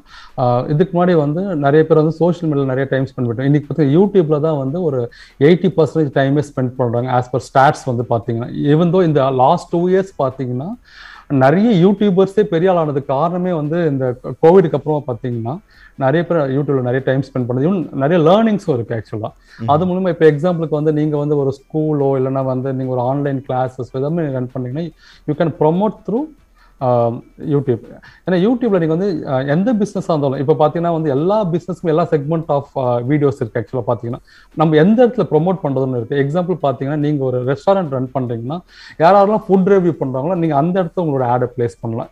[0.72, 4.44] இதுக்கு முன்னாடி வந்து நிறைய பேர் வந்து சோஷியல் மீடியாவில் நிறைய டைம் ஸ்பெண்ட் பண்ணிட்டோம் இன்றைக்கி பார்த்தீங்கன்னா யூடியூப்பில்
[4.46, 5.00] தான் வந்து ஒரு
[5.40, 9.82] எயிட்டி பர்சன்டேஜ் டைமே ஸ்பெண்ட் பண்ணுறாங்க ஆஸ் பர் ஸ்டாட்ஸ் வந்து பார்த்தீங்கன்னா ஈவன் தோ இந்த லாஸ்ட் டூ
[9.92, 10.70] இயர்ஸ் பார்த்தீங்கன்னா
[11.30, 14.04] நிறைய யூடியூபர்ஸே பெரிய ஆள் ஆனதுக்கு காரணமே வந்து இந்த
[14.42, 15.54] கோவிடுக்கு அப்புறமா பார்த்தீங்கன்னா
[15.98, 17.70] நிறைய பேர் யூடியூப்ல நிறைய டைம் ஸ்பெண்ட் பண்ணது.
[17.92, 19.30] நிறைய லேர்னிங்ஸும் இருக்கு ஆக்சுவலா
[19.68, 23.94] அது மூலமா இப்போ எக்ஸாம்பிளுக்கு வந்து நீங்க வந்து ஒரு ஸ்கூலோ இல்லைன்னா வந்து நீங்க ஒரு ஆன்லைன் கிளாஸஸ்
[23.94, 24.84] எல்லாமே ரன் பண்ணீங்கன்னா
[25.28, 26.20] you can promote through
[27.52, 27.82] YouTube
[28.26, 29.10] ஏன்னா யூடியூப்ல நீங்க வந்து
[29.54, 32.70] எந்த பிஸ்னஸாக இருந்தாலும் இப்போ பார்த்தீங்கன்னா வந்து எல்லா பிசினஸ்க்கும் எல்லா செக்மெண்ட் ஆஃப்
[33.10, 34.22] வீடியோஸ் இருக்கு ஆக்சுவலாக பார்த்தீங்கன்னா
[34.62, 36.20] நம்ம எந்த இடத்துல ப்ரொமோட் பண்றதுன்னு இருக்கு.
[36.24, 38.58] எக்ஸாம்பிள் பார்த்தீங்கன்னா நீங்க ஒரு ரெஸ்டாரண்ட் ரன் பண்றீங்கன்னா
[39.04, 42.10] யாரெல்லாம் ஃபுட் ரிவ்யூ பண்றாங்களோ நீங்க அந்த இடத்துல உங்களோட ஆடை பிளேஸ் பண்ணலாம்.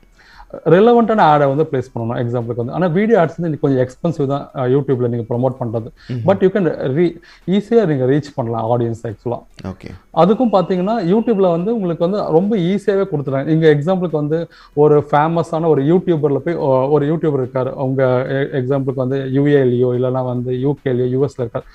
[0.75, 2.19] ரெலவெண்ட்டான ஆடை வந்து பிளேஸ் பண்ணணும்.
[2.23, 5.89] எக்ஸாம்பிளுக்கு வந்து ஆனால் வீடியோ ஆட்ஸ் வந்து கொஞ்சம் எக்ஸ்பென்சிவ் தான் யூடியூப்ல நீங்க ப்ரொமோட் பண்றது.
[6.29, 7.07] பட் யூ கேன் ரீ
[7.57, 9.91] ஈஸியாக நீங்க ரீச் பண்ணலாம் ஆடியன்ஸ் ஆக்சுவலாக ஓகே
[10.23, 14.41] அதுக்கும் பார்த்தீங்கன்னா யூடியூப்ல வந்து உங்களுக்கு வந்து ரொம்ப ஈஸியாகவே கொடுத்துறாங்க இங்க எக்ஸாம்பிளுக்கு வந்து
[14.85, 16.59] ஒரு ஃபேமஸான ஒரு யூடியூபர்ல போய்
[16.97, 17.73] ஒரு யூடியூபர் இருக்காரு.
[17.87, 18.03] உங்க
[18.63, 21.67] எக்ஸாம்பிளுக்கு வந்து யூஏலையோ இல்லைன்னா வந்து யூகேலையோ யூஎஸ்ல இருக்காரு.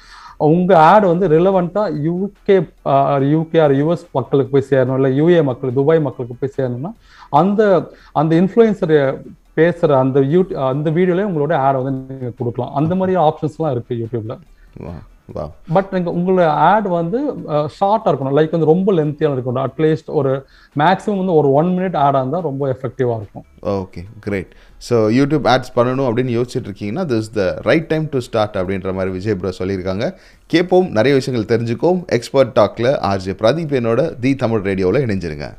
[0.50, 2.58] உங்க ஆட் வந்து ரிலவெண்ட்டாக யூகே
[3.34, 6.92] யூகே ஆர் யூஎஸ் மக்களுக்கு போய் சேரணும் இல்லை யூஏ மக்கள் துபாய் மக்களுக்கு போய் சேரணும்னா
[7.42, 7.62] அந்த
[8.22, 8.96] அந்த இன்ஃப்ளூயன்சர்
[9.60, 10.40] பேசுற அந்த யூ
[10.74, 12.76] அந்த வீடியோலயே உங்களோட ஆட் வந்து நீங்க கொடுக்கலாம்.
[12.80, 14.36] அந்த மாதிரி ஆப்ஷன்ஸ்லாம் இருக்கு யூடியூப்ல
[14.86, 14.94] வா
[15.36, 15.44] வா.
[15.76, 17.20] பட் நீங்க உங்களோட ஆட் வந்து
[17.78, 18.36] ஷார்ட்டாக இருக்கணும்.
[18.38, 19.64] லைக் வந்து ரொம்ப லென்த்தியாக இருக்கணும்.
[19.68, 20.32] அட்லீஸ்ட் ஒரு
[20.82, 23.46] மேக்ஸிமம் வந்து ஒரு ஒன் மினிட் ஆடாக இருந்தால் ரொம்ப எஃபெக்டிவாக இருக்கும்.
[23.82, 24.52] Okay great
[24.88, 29.12] so YouTube ads பண்ணணும் அப்படின்னு யோசிச்சுட்டு இருக்கீங்கன்னா this the right time to start அப்படின்ற மாதிரி
[29.18, 30.06] விஜய் ப்ரோ சொல்லியிருக்காங்க.
[30.54, 32.00] கேட்போம் நிறைய விஷயங்கள் தெரிஞ்சுக்கோம்.
[32.18, 35.50] எக்ஸ்பர்ட் டாக்ல ஆர்ஜே பிரதீப் என்னோட தி தமிழ் ரேடியோவில் இணைஞ்சிருங்க.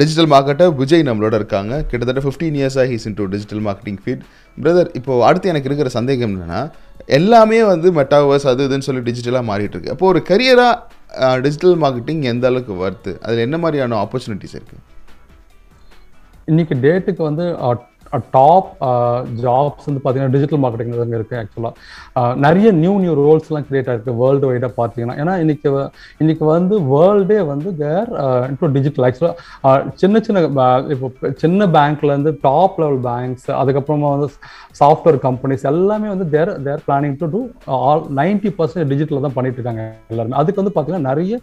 [0.00, 1.74] டிஜிட்டல் மார்க்கெட்டை விஜய் நம்மளோட இருக்காங்க.
[1.90, 4.24] கிட்டத்தட்ட ஃபிஃப்டீன் இயர்ஸாக he's into digital marketing field
[4.58, 6.60] brother இப்போ அடுத்து எனக்கு இருக்கிற சந்தேகம் என்னென்னா
[7.18, 9.92] எல்லாமே வந்து மெட்டாவர்ஸ் அது இதுன்னு சொல்லி டிஜிட்டலாக மாறிட்டு இருக்கு.
[9.94, 10.74] அப்போது ஒரு கரியராக
[11.40, 14.82] டிஜிட்டல் மார்க்கெட்டிங் எந்த அளவுக்கு வருது அதில் என்ன மாதிரியான ஆப்பர்ச்சுனிட்டிஸ் இருக்குது
[16.46, 17.44] இன்றைக்கி டேட்டுக்கு வந்து
[18.32, 18.68] டாப்
[19.40, 21.72] ஜாப்ஸ் uh, வந்து பார்த்தீங்கன்னா டிஜிட்டல் மார்க்கெட்டிங் தான் இருக்குது ஆக்சுவலாக
[22.44, 25.88] நிறைய நியூ நியூ ரோல்ஸ்லாம் கிரியேட் ஆகிருக்கு வேர்ல்டு வைடாக பார்த்தீங்கன்னா ஏன்னா இன்னைக்கு வ-
[26.20, 28.10] இன்னைக்கு வந்து வேர்ல்டே வந்து தேர்
[28.50, 29.34] இன்டூ டிஜிட்டல் ஆக்சுவலாக
[30.02, 30.44] சின்ன சின்ன
[30.94, 34.28] இப்போ சின்ன பேங்க்லேருந்து டாப் லெவல் பேங்க்ஸ் அதுக்கப்புறமா வந்து
[34.80, 37.42] சாஃப்ட்வேர் கம்பெனிஸ் எல்லாமே வந்து they're they're planning to do
[37.80, 40.36] all ninety percent டிஜிட்டலில் தான் பண்ணிட்டு இருக்காங்க எல்லாருமே.
[40.40, 41.34] அதுக்கு வந்து பார்த்தீங்கன்னா நிறைய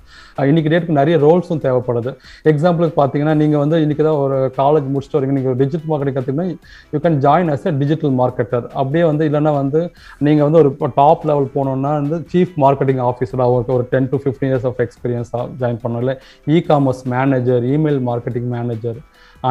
[0.44, 2.12] இன்றைக்கி இன்னைக்கு டேட்டுக்கு நிறைய ரோல்ஸும் தேவைப்படுது.
[2.52, 6.46] எக்ஸாம்பிளுக்கு பார்த்தீங்கன்னா நீங்கள் வந்து இன்னைக்கு தான் ஒரு காலேஜ் முடிச்சுட்டு வரீங்க நீங்கள் digital marketing கற்றுக்கினா
[6.94, 9.82] you can join as a digital marketer அப்படியே வந்து இல்லைன்னா வந்து
[10.28, 14.52] நீங்கள் வந்து ஒரு டாப் லெவல் போனோம்னா வந்து சீஃப் மார்க்கெட்டிங் ஆஃபீஸராக அவருக்கு ஒரு ten to fifteen
[14.54, 16.18] years of எக்ஸ்பீரியன்ஸாக ஜாயின் பண்ணோம் இல்லை
[16.56, 19.00] e commerce manager email marketing manager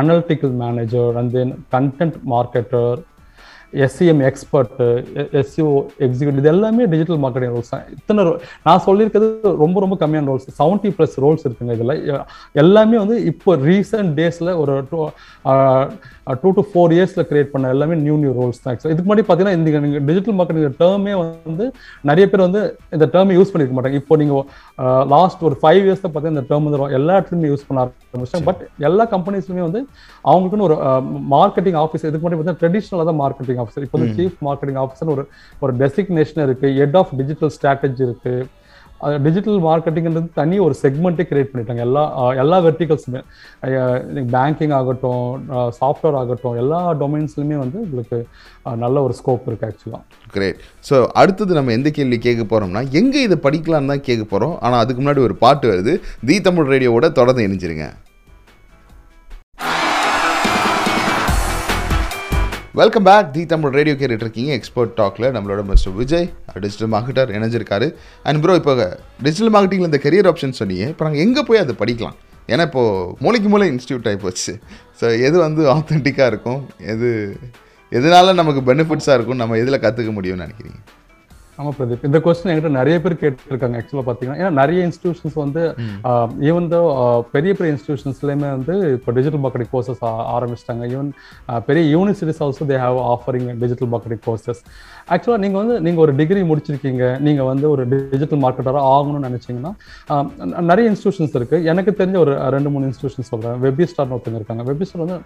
[0.00, 3.00] analytical manager and then content marketer
[3.84, 4.86] SCM expert
[5.40, 5.68] SEO
[6.04, 7.84] executive இது எல்லாமே டிஜிட்டல் மார்க்கெட்டிங் ரோல்ஸ் தான்.
[7.96, 8.22] இத்தனை
[8.66, 9.28] நான் சொல்லியிருக்கிறது
[9.62, 11.94] ரொம்ப ரொம்ப கம்மியான ரோல்ஸ் செவன்ட்டி ப்ளஸ் ரோல்ஸ் இருக்குங்க இதில்.
[12.62, 14.74] எல்லாமே வந்து இப்போ ரீசெண்ட் டேஸில் ஒரு
[16.42, 18.76] டூ டூ ஃபோர் இயர்ஸில் கிரியேட் பண்ண எல்லாமே நியூ நியூ ரோல்ஸ் தான்.
[18.92, 21.64] இதுக்கு முன்னாடி பார்த்தீங்கன்னா இந்த நீங்கள் டிஜிட்டல் மார்க்கெட்டிங் டேர்மே வந்து
[22.10, 22.62] நிறைய பேர் வந்து
[22.96, 24.00] இந்த டேர்மை யூஸ் பண்ணிருக்க மாட்டாங்க.
[24.02, 24.44] இப்போ நீங்கள்
[25.14, 28.46] லாஸ்ட் ஒரு ஃபைவ் இயர்ஸில் பார்த்தீங்கன்னா இந்த டேர்ம் வந்து எல்லா இடத்துலையுமே யூஸ் பண்ண ஆரம்பிச்சிட்டாங்க.
[28.50, 29.82] பட் எல்லா கம்பெனிஸ்லுமே வந்து
[30.30, 30.78] அவங்களுக்குன்னு ஒரு
[31.36, 35.24] மார்க்கெட்டிங் ஆஃபீஸ் இதுக்கு முன்னாடி பார்த்தீங்கன்னா ட்ரெடிஷ்னலாக தான் மார்க்கெட்டிங் ஆஃபீஸர் இப்போ வந்து சீஃப் மார்க்கெட்டிங் ஆஃபீஸர் ஒரு
[35.64, 36.68] ஒரு டெசிக்னேஷன் இருக்கு.
[36.80, 38.34] ஹெட் ஆஃப் டிஜிட்டல் ஸ்ட்ராட்டஜி இருக்கு.
[39.26, 41.82] டிஜிட்டல் மார்க்கெட்டிங்கிறது தனி ஒரு செக்மெண்ட்டே கிரியேட் பண்ணிட்டாங்க.
[41.88, 42.02] எல்லா
[42.42, 43.22] எல்லா வெர்டிகல்ஸுமே
[44.36, 45.26] பேங்கிங் ஆகட்டும்
[45.80, 48.18] சாஃப்ட்வேர் ஆகட்டும் எல்லா டொமைன்ஸ்லையுமே வந்து உங்களுக்கு
[48.84, 50.02] நல்ல ஒரு ஸ்கோப் இருக்குது ஆக்சுவலாக
[50.36, 54.82] கிரேட் ஸோ அடுத்தது நம்ம எந்த கேள்வி கேட்க போகிறோம்னா எங்கே இதை படிக்கலாம்னு தான் கேட்க போகிறோம் ஆனால்
[54.84, 55.94] அதுக்கு முன்னாடி ஒரு பாட்டு வருது.
[56.28, 57.86] தி தமிழ் ரேடியோவோட தொடர்ந்து இணைஞ்சிருங்க.
[62.78, 66.24] Welcome back the Tamil radio கேட்டுட்டு இருக்கீங்க எக்ஸ்பர்ட் டாக்ல நம்மளோட மிஸ்டர் விஜய்
[66.62, 67.86] டிஜிட்டல் மார்க்கெட்டர் இணைஞ்சிருக்காரு.
[68.28, 68.74] அண்ட் ப்ரோ இப்போ
[69.24, 70.84] டிஜிட்டல் மார்க்கெட்டிங்கில் இந்த கரியர் ஆப்ஷன் சொன்னீங்க.
[70.92, 72.16] இப்போ நாங்கள் எங்கே போய் அதை படிக்கலாம்?
[72.52, 74.54] ஏன்னா இப்போது மூளைக்கு மூளை இன்ஸ்டியூட் ஆகி போச்சு
[75.00, 76.62] ஸோ எது வந்து ஆத்தென்டிக்காக இருக்கும்?
[76.92, 77.10] எது
[77.98, 79.40] எதனால நமக்கு பெனிஃபிட்ஸாக இருக்கும்?
[79.42, 80.80] நம்ம எதில் கற்றுக்க முடியும்னு நினைக்கிறீங்க?
[81.62, 82.04] ஆமா பிரதீப்.
[82.08, 85.62] இந்த கொஸ்டின் என்கிட்ட நிறைய பேர் கேட்டிருக்காங்க ஆக்சுவலாக பார்த்தீங்கன்னா ஏன்னா நிறைய இன்ஸ்டியூஷன்ஸ் வந்து
[86.48, 86.80] ஈவன் தோ
[87.34, 90.00] பெரிய பெரிய இன்ஸ்டியூஷன்ஸ்லேயுமே வந்து இப்போ டிஜிட்டல் மார்க்கெட்டிங் கோர்சஸ்
[90.36, 90.84] ஆரம்பிச்சிட்டாங்க.
[90.94, 91.10] ஈவன்
[91.68, 94.62] பெரிய universities also they have offering digital marketing courses
[95.12, 97.04] ஆக்சுவலாக நீங்கள் வந்து நீங்கள் ஒரு டிகிரி முடிச்சிருக்கீங்க.
[97.26, 99.72] நீங்கள் வந்து ஒரு டிஜிட்டல் மார்க்கெட்டராக ஆகணும்னு நினச்சிங்கன்னா
[100.70, 104.64] நிறைய இன்ஸ்டியூஷன்ஸ் இருக்குது எனக்கு தெரிஞ்ச ஒரு ரெண்டு மூணு இன்ஸ்டியூஷன் சொல்கிறேன் வெபிஸ்டார்னு ஒருத்தங்க இருக்காங்க.
[104.70, 105.18] வெபிஸ்டார் வந்து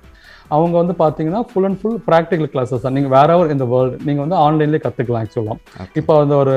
[0.56, 4.36] அவங்க வந்து பார்த்தீங்கன்னா full and full practical classes தான் நீங்கள் வேற இந்த வேர்ல்டு நீங்கள் வந்து
[4.42, 6.54] ஆன்லைன்லேயே கற்றுக்கலாம் ஆக்சுவலாக இப்போ வந்து ஒரு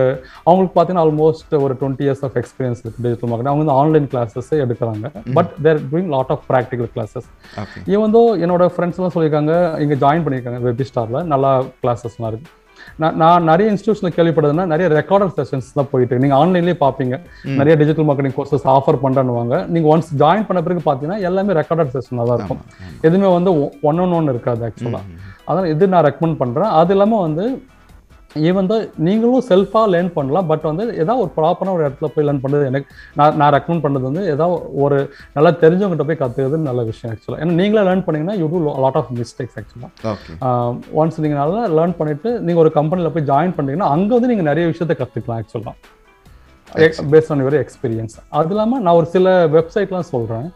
[0.49, 4.51] அவங்களுக்கு பார்த்தீங்கன்னா ஆல்மோஸ்ட் ஒரு டுவெண்ட்டி இயர்ஸ் ஆஃப் எக்ஸ்பீரியன்ஸ் இருக்கு டிஜிட்டல் மார்க்கெட் அவங்க வந்து ஆன்லைன் கிளாஸஸ்
[4.65, 5.11] எடுக்கிறாங்க.
[5.39, 7.27] But they're doing lot of practical classes
[8.17, 9.53] though என்னோட ஃப்ரெண்ட்ஸ் எல்லாம் சொல்லியிருக்காங்க
[9.85, 12.49] இங்கே ஜாயின் பண்ணியிருக்காங்க வெபிஸ்டாரில் நல்லா கிளாஸஸ்லாம் இருக்கு.
[13.01, 16.25] நான் நான் நிறைய இன்ஸ்டியூஷனில் கேள்விப்படுதுன்னா நிறைய ரெக்கார்டர் செஷன்ஸ் தான் போயிட்டு இருக்கு.
[16.25, 17.15] நீங்க ஆன்லைன்லேயே பார்ப்பீங்க
[17.59, 22.27] நிறைய டிஜிட்டல் மார்க்கெட்டிங் கோர்சஸ் ஆஃபர் பண்ணுறானுவாங்க நீங்க ஒன்ஸ் ஜாயின் பண்ண பிறகு பார்த்தீங்கன்னா எல்லாமே ரெக்கார்டட் செஷனாக
[22.29, 22.61] தான் இருக்கும்.
[23.07, 23.53] எதுவுமே வந்து
[23.89, 25.03] ஒன் ஒன் ஒன் இருக்காது ஆக்சுவலாக
[25.47, 27.45] அதனால் இது நான் ரெக்கமெண்ட் பண்ணுறேன் அது இல்லாமல் வந்து
[28.41, 32.41] ஈவன் தான் நீங்களும் செல்ஃபாக லேர்ன் பண்ணலாம் பட் வந்து ஏதாவது ஒரு ப்ராப்பரான ஒரு இடத்துல போய் லேர்ன்
[32.43, 34.97] பண்ணுறது எனக்கு நான் நான் ரெக்கமெண்ட் பண்ணுறது வந்து ஏதாவது ஒரு
[35.35, 39.11] நல்லா தெரிஞ்சவங்ககிட்ட போய் கற்றுக்கிறது நல்ல விஷயம் ஆக்சுவலாக ஏன்னா நீங்களே லேர்ன் பண்ணீங்கன்னா you do lot of
[39.19, 40.17] mistakes ஆக்சுவலாக
[40.99, 44.65] ஒன்ஸ் நீங்கள் நல்லா லேர்ன் பண்ணிட்டு நீங்கள் ஒரு கம்பெனியில் போய் ஜாயின் பண்ணீங்கன்னா அங்கே வந்து நீங்கள் நிறைய
[44.67, 45.75] விஷயத்த கற்றுக்கலாம் ஆக்சுவலாக
[47.11, 50.47] பேஸ்ட் ஆன் யுவர் எக்ஸ்பீரியன்ஸ் அது இல்லாமல் நான் ஒரு சில வெப்சைட்லாம் சொல்கிறேன்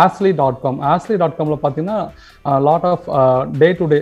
[0.00, 1.98] ஆஸ்லி டாட் காம் ஆஸ்லி டாட் காமில் பார்த்தீங்கன்னா
[2.68, 3.06] lot of
[3.62, 3.98] day to day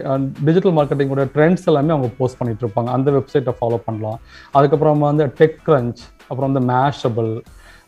[0.48, 2.90] digital மார்க்கெட்டிங்கோட trends எல்லாமே அவங்க போஸ்ட் பண்ணிட்டு இருப்பாங்க.
[2.96, 4.18] அந்த வெப்சைட்டை ஃபாலோ பண்ணலாம்.
[4.59, 7.33] அதுக்கப்புறமா வந்து டெக் கிரன்ச் அப்புறம் வந்து மேஷபிள்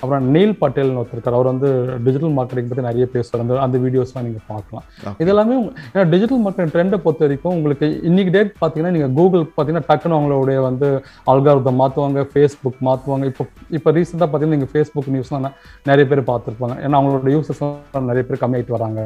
[0.02, 1.36] அப்புறம் நீல் பட்டேல்னு ஒருத்தர் இருக்கார்.
[1.36, 1.68] அவர் வந்து
[2.04, 3.42] டிஜிட்டல் மார்க்கெட்டிங் பற்றி நிறைய பேசுவார்.
[3.44, 4.84] அந்த அந்த வீடியோஸ்லாம் நீங்கள் பார்க்கலாம்.
[5.20, 9.44] இது எல்லாமே உங்க- ஏன்னா டிஜிட்டல் மார்க்கெட்டிங் ட்ரெண்டை பொறுத்த வரைக்கும் உங்களுக்கு இன்னைக்கு டேட் பார்த்தீங்கன்னா நீங்கள் கூகுள்
[9.48, 10.88] பார்த்தீங்கன்னா டக்குன்னு அவங்களுடைய வந்து
[11.26, 12.00] அல்காரதம் மாற்றுவாங்க
[12.32, 13.44] ஃபேஸ்புக் மாற்றுவாங்க இப்போ
[13.78, 15.48] இப்போ ரீசெண்டாக பார்த்தீங்கன்னா நீங்கள் ஃபேஸ்புக் நியூஸ்லாம்
[15.86, 16.50] நிறைய பேர் பார்த்துருப்பாங்க.
[16.84, 17.62] ஏன்னா அவங்களோட யூசர்ஸ்
[18.06, 19.00] நிறைய பேர் கம்மியாயிட்டு வராங்க.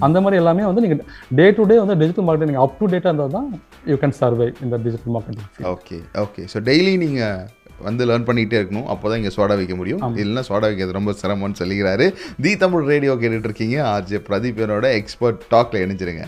[0.00, 1.02] அந்த மாதிரி எல்லாமே வந்து நீங்கள்
[1.34, 3.48] டே டு டே வந்து டிஜிட்டல் மார்க்கெட்டிங் அப் டு டேட்டாக இருந்தால் தான்
[3.86, 7.38] யூ கேன் சர்வை இந்த digital marketing okay okay so daily நீங்கள்
[7.86, 8.88] வந்து லேர்ன் பண்ணிகிட்டே இருக்கணும்.
[8.94, 10.02] அப்போ தான் இங்கே சோடா வைக்க முடியும்.
[10.22, 12.08] இல்லைன்னா சோடா வைக்கிறது ரொம்ப சிரமம்னு சொல்லிக்கிறாரு.
[12.46, 16.26] தி தமிழ் ரேடியோ கேட்டுட்டு இருக்கீங்க ஆர்ஜே பிரதீப் என்னோட எக்ஸ்பர்ட் டாக்ல இணைஞ்சிருங்க.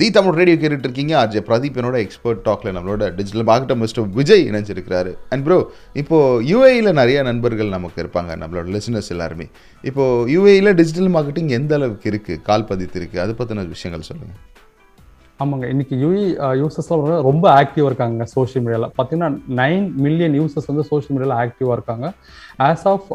[0.00, 4.44] தி தமிழ் ரேடியோ கேட்டுட்டு இருக்கீங்க ஆர்ஜே பிரதீப் என்னோட எக்ஸ்பர்ட் டாக்ல நம்மளோட டிஜிட்டல் மார்க்கெட்டர் மிஸ்டர் விஜய்
[4.50, 5.12] இணைஞ்சிருக்கிறாரு.
[5.32, 5.58] அண்ட் ப்ரோ
[6.02, 6.18] இப்போ
[6.50, 8.36] யூஏயில் நிறைய நண்பர்கள் நமக்கு இருப்பாங்க.
[8.42, 9.46] நம்மளோட லிசனர்ஸ் எல்லாருமே.
[9.90, 12.36] இப்போ யூஏயில் டிஜிட்டல் மார்க்கெட்டிங் எந்த அளவுக்கு இருக்கு?
[12.50, 14.34] கால் பதித்து இருக்கு அதை பற்றின விஷயங்கள் சொல்லுங்க.
[15.42, 16.22] ஆமாங்க இன்னைக்கு யூஇ
[16.60, 19.28] யூசர்ஸ்லாம் ரொம்ப ஆக்டிவாக இருக்காங்க சோஷியல் மீடியாவில் பார்த்தீங்கன்னா
[19.60, 22.06] நைன் மில்லியன் யூசர்ஸ் வந்து சோஷியல் மீடியாவில் ஆக்டிவாக இருக்காங்க.
[22.58, 23.06] ஆஸ் ஆஃப்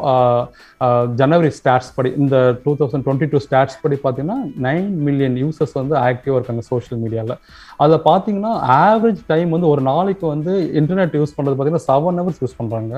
[1.16, 5.94] ஜனவரி ஸ்டாட்ஸ் படி இந்த two thousand twenty two stats படி பார்த்தீங்கன்னா நைன் மில்லியன் யூசர்ஸ் வந்து
[6.02, 7.36] ஆக்டிவாக இருக்காங்க சோஷியல் மீடியாவில்
[7.80, 12.58] அதில் பார்த்தீங்கன்னா ஆவரேஜ் டைம் வந்து ஒரு நாளைக்கு வந்து இன்டர்நெட் யூஸ் பண்ணுறது பார்த்தீங்கன்னா செவன் ஹவர்ஸ் யூஸ்
[12.60, 12.94] பண்ணுறாங்க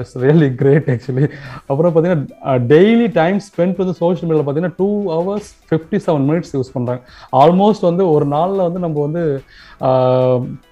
[0.00, 1.26] இட்ஸ் ரியலி கிரேட் ஆக்சுவலி
[1.70, 6.74] அப்புறம் பார்த்தீங்கன்னா டெய்லி டைம் ஸ்பெண்ட் வந்து சோஷியல் மீடியாவில் பார்த்தீங்கன்னா two hours fifty seven minutes use
[6.76, 7.02] பண்ணுறாங்க
[7.42, 9.24] ஆல்மோஸ்ட் வந்து ஒரு நாளில் வந்து நம்ம வந்து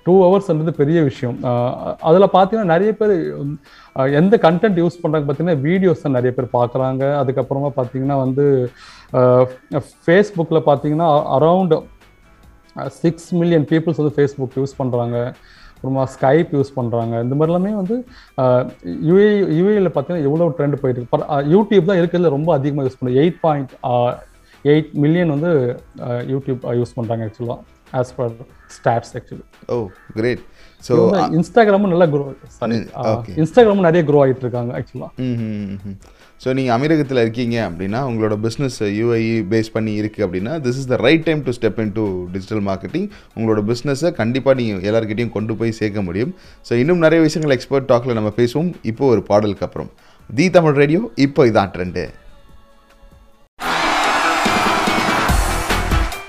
[0.07, 1.37] டூ ஹவர்ஸ்ன்றது பெரிய விஷயம்.
[2.09, 3.15] அதில் பார்த்தீங்கன்னா நிறைய பேர்
[4.21, 8.47] எந்த கண்டென்ட் யூஸ் பண்ணுறாங்க பார்த்தீங்கன்னா வீடியோஸ் தான் நிறைய பேர் பார்க்குறாங்க அதுக்கப்புறமா பார்த்தீங்கன்னா வந்து
[10.07, 11.77] ஃபேஸ்புக்கில் பார்த்தீங்கன்னா அரவுண்ட்
[13.03, 15.19] சிக்ஸ் மில்லியன் பீப்புள்ஸ் வந்து ஃபேஸ்புக் யூஸ் பண்ணுறாங்க
[15.77, 17.97] அப்புறமா ஸ்கைப் யூஸ் பண்ணுறாங்க இந்த மாதிரி எல்லாமே வந்து
[19.09, 21.27] யூஏ யூஏயில் பார்த்தீங்கன்னா எவ்வளோ ட்ரெண்ட் போயிட்டு இருக்கு.
[21.55, 23.73] யூடியூப் தான் இருக்கிறதுல ரொம்ப அதிகமாக யூஸ் பண்ணுறது எயிட் பாயிண்ட்
[24.65, 25.51] எயிட் மில்லியன் வந்து
[26.33, 27.61] யூடியூப் யூஸ் பண்ணுறாங்க ஆக்சுவலாக
[28.01, 28.33] as per
[28.77, 29.77] stats actually oh
[30.19, 30.43] great
[30.85, 30.95] so
[31.39, 32.25] இன்ஸ்டாகிராமும் நல்லா க்ரோ
[32.59, 32.77] சாரி.
[33.43, 35.95] இன்ஸ்டாகிராமும் நிறைய க்ரோ ஆகிட்டு இருக்காங்க ஆக்சுவலாக
[36.43, 40.97] ஸோ நீங்கள் அமீரகத்தில் இருக்கீங்க அப்படின்னா உங்களோட பிஸ்னஸ் யூஐஇ பேஸ் பண்ணி இருக்குது அப்படின்னா this is the
[41.07, 45.77] right time to step in to digital marketing உங்களோட பிஸ்னஸை கண்டிப்பாக நீங்கள் எல்லாருக்கிட்டையும் கொண்டு போய்
[45.81, 46.35] சேர்க்க முடியும்.
[46.69, 48.71] ஸோ இன்னும் நிறைய விஷயங்கள் எக்ஸ்பர்ட் டாக்கில் நம்ம பேசுவோம்.
[48.91, 49.91] இப்போ ஒரு பாடலுக்கு அப்புறம்.
[50.31, 52.05] தி தமிழ் ரேடியோ இப்போ இதான் trend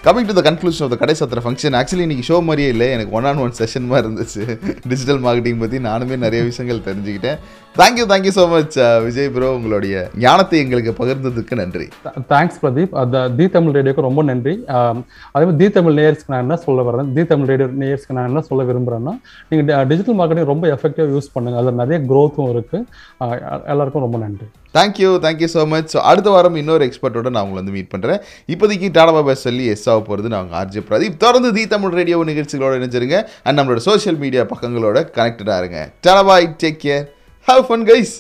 [0.08, 2.86] coming to the conclusion of the கடை சத்திர ஃபங்க்ஷன் ஆக்சுவலி இன்னைக்கு ஷோ மாதிரியே இல்லை.
[2.96, 4.44] எனக்கு ஒன் ஆன் ஒன் செஷன் மாதிரி இருந்துச்சு.
[4.88, 7.40] டிஜிட்டல் மார்க்கெட்டிங் பற்றி நானுமே நிறைய விஷயங்கள் தெரிஞ்சுக்கிட்டேன்.
[7.80, 11.86] Thank you thank you so much Vijay bro உங்களுடைய ஞானத்தை எங்களுக்கு பகிர்ந்ததுக்கு நன்றி.
[12.32, 14.54] தேங்க்ஸ் பிரதீப் அந்த தி தமிழ் ரேடியோக்கு ரொம்ப நன்றி.
[14.78, 15.02] ஆம்,
[15.34, 17.10] அதே மாதிரி தி தமிழ் நேயர்ஸ்க்கு நான் என்ன சொல்ல வரேன்?
[17.16, 19.14] தி தமிழ் ரேடியோ நேயர்ஸ்க்கு நான் என்ன சொல்ல விரும்புகிறேன்னா
[19.50, 21.58] நீங்கள் டிஜிட்டல் மார்க்கெட்டிங் ரொம்ப எஃபெக்டிவாக யூஸ் பண்ணுங்க.
[21.62, 24.48] அதில் நிறைய க்ரோத்தும் இருக்குது எல்லாருக்கும் ரொம்ப நன்றி.
[24.78, 28.20] Thank you thank you so much so அடுத்த வாரம் இன்னொரு எக்ஸ்பர்ட்டோட நான் உங்களை வந்து மீட் பண்ணுறேன்
[28.56, 32.24] இப்போதைக்கு டாடா பாபா சொல்லி எஸ் ஆக போகிறது நான் உங்கள் ஆர்ஜே பிரதீப் தொடர்ந்து தி தமிழ் ரேடியோ
[32.32, 33.20] நிகழ்ச்சிகளோட இணைஞ்சிருங்க.
[33.46, 35.80] அண்ட் நம்மளோட சோஷியல் மீடியா பக்கங்களோட கனெக்டடாக இருங்க.
[36.08, 37.06] Tata bye take care
[37.48, 38.14] have fun guys